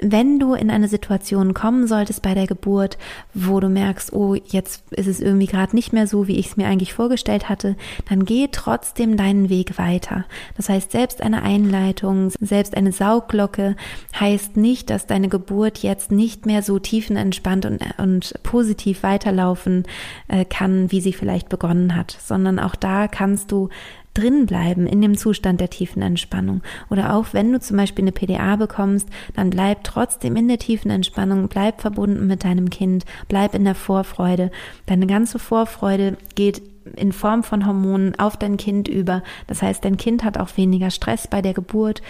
wenn 0.02 0.38
du 0.38 0.54
in 0.54 0.70
eine 0.70 0.88
Situation 0.88 1.54
kommen 1.54 1.86
solltest 1.86 2.22
bei 2.22 2.34
der 2.34 2.46
Geburt, 2.46 2.98
wo 3.34 3.60
du 3.60 3.68
merkst, 3.68 4.12
oh, 4.12 4.34
jetzt 4.34 4.92
ist 4.92 5.06
es 5.06 5.20
irgendwie 5.20 5.46
gerade 5.46 5.76
nicht 5.76 5.92
mehr 5.92 6.06
so, 6.06 6.26
wie 6.26 6.38
ich 6.38 6.48
es 6.48 6.56
mir 6.56 6.66
eigentlich 6.66 6.92
vorgestellt 6.92 7.48
hatte, 7.48 7.76
dann 8.08 8.24
geh 8.24 8.48
trotzdem 8.50 9.16
deinen 9.16 9.48
Weg 9.48 9.78
weiter. 9.78 10.24
Das 10.56 10.68
heißt, 10.68 10.90
selbst 10.90 11.22
eine 11.22 11.42
Einleitung, 11.42 12.30
selbst 12.40 12.76
eine 12.76 12.92
Saugglocke 12.92 13.76
heißt 14.18 14.56
nicht, 14.56 14.90
dass 14.90 15.06
deine 15.06 15.28
Geburt 15.28 15.78
jetzt 15.78 16.10
nicht 16.10 16.46
mehr 16.46 16.62
so 16.62 16.78
tiefenentspannt 16.78 17.64
und, 17.64 17.80
und 17.98 18.34
positiv 18.42 19.02
weiterlaufen 19.02 19.84
äh, 20.28 20.44
kann, 20.44 20.90
wie 20.90 21.00
sie 21.00 21.12
vielleicht 21.12 21.48
begonnen 21.48 21.94
hat, 21.94 22.16
sondern 22.20 22.58
auch 22.58 22.74
da 22.74 23.06
kannst 23.08 23.52
du 23.52 23.68
drin 24.14 24.46
bleiben 24.46 24.86
in 24.86 25.00
dem 25.00 25.16
Zustand 25.16 25.60
der 25.60 25.70
tiefen 25.70 26.02
Entspannung. 26.02 26.62
Oder 26.90 27.14
auch 27.14 27.26
wenn 27.32 27.52
du 27.52 27.60
zum 27.60 27.76
Beispiel 27.76 28.04
eine 28.04 28.12
PDA 28.12 28.56
bekommst, 28.56 29.08
dann 29.34 29.50
bleib 29.50 29.84
trotzdem 29.84 30.36
in 30.36 30.48
der 30.48 30.58
tiefen 30.58 30.90
Entspannung, 30.90 31.48
bleib 31.48 31.80
verbunden 31.80 32.26
mit 32.26 32.44
deinem 32.44 32.70
Kind, 32.70 33.04
bleib 33.28 33.54
in 33.54 33.64
der 33.64 33.74
Vorfreude. 33.74 34.50
Deine 34.86 35.06
ganze 35.06 35.38
Vorfreude 35.38 36.16
geht 36.34 36.62
in 36.96 37.12
Form 37.12 37.42
von 37.42 37.66
Hormonen 37.66 38.18
auf 38.18 38.36
dein 38.36 38.56
Kind 38.56 38.88
über. 38.88 39.22
Das 39.46 39.62
heißt, 39.62 39.84
dein 39.84 39.96
Kind 39.96 40.24
hat 40.24 40.38
auch 40.38 40.56
weniger 40.56 40.90
Stress 40.90 41.26
bei 41.26 41.40
der 41.40 41.54
Geburt. 41.54 42.02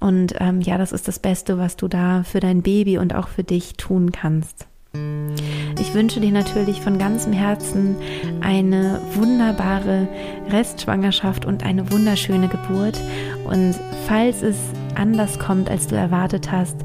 Und 0.00 0.34
ähm, 0.40 0.60
ja, 0.60 0.78
das 0.78 0.92
ist 0.92 1.08
das 1.08 1.18
Beste, 1.18 1.58
was 1.58 1.76
du 1.76 1.88
da 1.88 2.22
für 2.22 2.40
dein 2.40 2.62
Baby 2.62 2.98
und 2.98 3.14
auch 3.14 3.28
für 3.28 3.44
dich 3.44 3.74
tun 3.74 4.10
kannst. 4.12 4.66
Ich 4.94 5.94
wünsche 5.94 6.20
dir 6.20 6.32
natürlich 6.32 6.80
von 6.80 6.98
ganzem 6.98 7.32
Herzen 7.32 7.96
eine 8.40 9.00
wunderbare 9.14 10.06
Restschwangerschaft 10.50 11.44
und 11.44 11.64
eine 11.64 11.90
wunderschöne 11.90 12.48
Geburt. 12.48 13.00
Und 13.44 13.74
falls 14.06 14.42
es 14.42 14.56
anders 14.94 15.38
kommt, 15.38 15.70
als 15.70 15.86
du 15.86 15.96
erwartet 15.96 16.52
hast, 16.52 16.76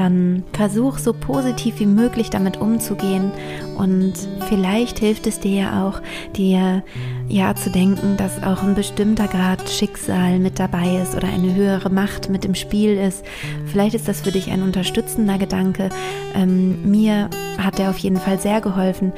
dann 0.00 0.44
versuch 0.54 0.96
so 0.96 1.12
positiv 1.12 1.78
wie 1.78 1.86
möglich 1.86 2.30
damit 2.30 2.56
umzugehen 2.56 3.30
und 3.76 4.14
vielleicht 4.48 4.98
hilft 4.98 5.26
es 5.26 5.40
dir 5.40 5.60
ja 5.60 5.86
auch, 5.86 6.00
dir 6.36 6.82
ja 7.28 7.54
zu 7.54 7.70
denken, 7.70 8.16
dass 8.16 8.42
auch 8.42 8.62
ein 8.62 8.74
bestimmter 8.74 9.28
Grad 9.28 9.68
Schicksal 9.68 10.38
mit 10.38 10.58
dabei 10.58 11.02
ist 11.02 11.14
oder 11.14 11.28
eine 11.28 11.54
höhere 11.54 11.90
Macht 11.90 12.30
mit 12.30 12.46
im 12.46 12.54
Spiel 12.54 12.96
ist. 12.96 13.24
Vielleicht 13.66 13.94
ist 13.94 14.08
das 14.08 14.22
für 14.22 14.32
dich 14.32 14.50
ein 14.50 14.62
unterstützender 14.62 15.36
Gedanke. 15.36 15.90
Ähm, 16.34 16.90
mir 16.90 17.28
hat 17.58 17.78
er 17.78 17.90
auf 17.90 17.98
jeden 17.98 18.18
Fall 18.18 18.38
sehr 18.38 18.62
geholfen. 18.62 19.12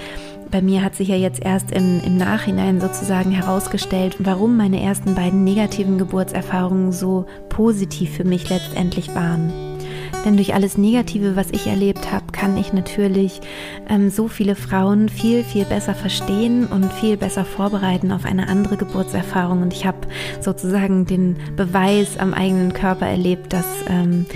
Bei 0.50 0.60
mir 0.60 0.82
hat 0.82 0.96
sich 0.96 1.08
ja 1.08 1.16
jetzt 1.16 1.42
erst 1.42 1.70
im, 1.70 2.00
im 2.04 2.16
Nachhinein 2.16 2.80
sozusagen 2.80 3.30
herausgestellt, 3.30 4.16
warum 4.18 4.56
meine 4.56 4.82
ersten 4.82 5.14
beiden 5.14 5.44
negativen 5.44 5.96
Geburtserfahrungen 5.96 6.92
so 6.92 7.26
positiv 7.48 8.16
für 8.16 8.24
mich 8.24 8.50
letztendlich 8.50 9.14
waren. 9.14 9.71
Denn 10.24 10.36
durch 10.36 10.54
alles 10.54 10.78
Negative, 10.78 11.36
was 11.36 11.50
ich 11.50 11.66
erlebt 11.66 12.12
habe, 12.12 12.26
kann 12.32 12.56
ich 12.56 12.72
natürlich 12.72 13.40
ähm, 13.88 14.10
so 14.10 14.28
viele 14.28 14.54
Frauen 14.54 15.08
viel, 15.08 15.42
viel 15.42 15.64
besser 15.64 15.94
verstehen 15.94 16.66
und 16.66 16.92
viel 16.92 17.16
besser 17.16 17.44
vorbereiten 17.44 18.12
auf 18.12 18.24
eine 18.24 18.48
andere 18.48 18.76
Geburtserfahrung. 18.76 19.62
Und 19.62 19.72
ich 19.72 19.84
habe 19.84 19.98
sozusagen 20.40 21.06
den 21.06 21.36
Beweis 21.56 22.18
am 22.18 22.34
eigenen 22.34 22.72
Körper 22.72 23.06
erlebt, 23.06 23.52
dass 23.52 23.66
ähm, 23.88 24.26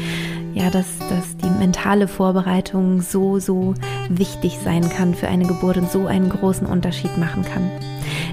ja, 0.57 0.71
dass, 0.71 0.87
dass 1.11 1.37
die 1.37 1.51
mentale 1.51 2.09
Vorbereitung 2.09 3.03
so, 3.03 3.39
so 3.39 3.75
wichtig 4.09 4.57
sein 4.65 4.89
kann 4.89 5.15
für 5.15 5.29
eine 5.29 5.47
Geburt 5.47 5.77
und 5.77 5.91
so 5.91 6.07
einen 6.07 6.31
großen 6.31 6.67
Unterschied 6.67 7.19
machen 7.19 7.45
kann. 7.45 7.71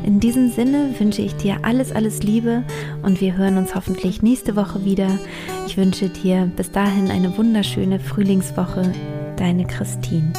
In 0.03 0.19
diesem 0.19 0.49
Sinne 0.49 0.93
wünsche 0.99 1.21
ich 1.21 1.35
dir 1.35 1.57
alles, 1.63 1.91
alles 1.91 2.23
Liebe 2.23 2.63
und 3.03 3.21
wir 3.21 3.37
hören 3.37 3.57
uns 3.57 3.73
hoffentlich 3.73 4.21
nächste 4.21 4.55
Woche 4.55 4.83
wieder. 4.83 5.17
Ich 5.65 5.77
wünsche 5.77 6.09
dir 6.09 6.51
bis 6.55 6.71
dahin 6.71 7.09
eine 7.09 7.37
wunderschöne 7.37 7.99
Frühlingswoche. 7.99 8.91
Deine 9.37 9.65
Christine. 9.65 10.33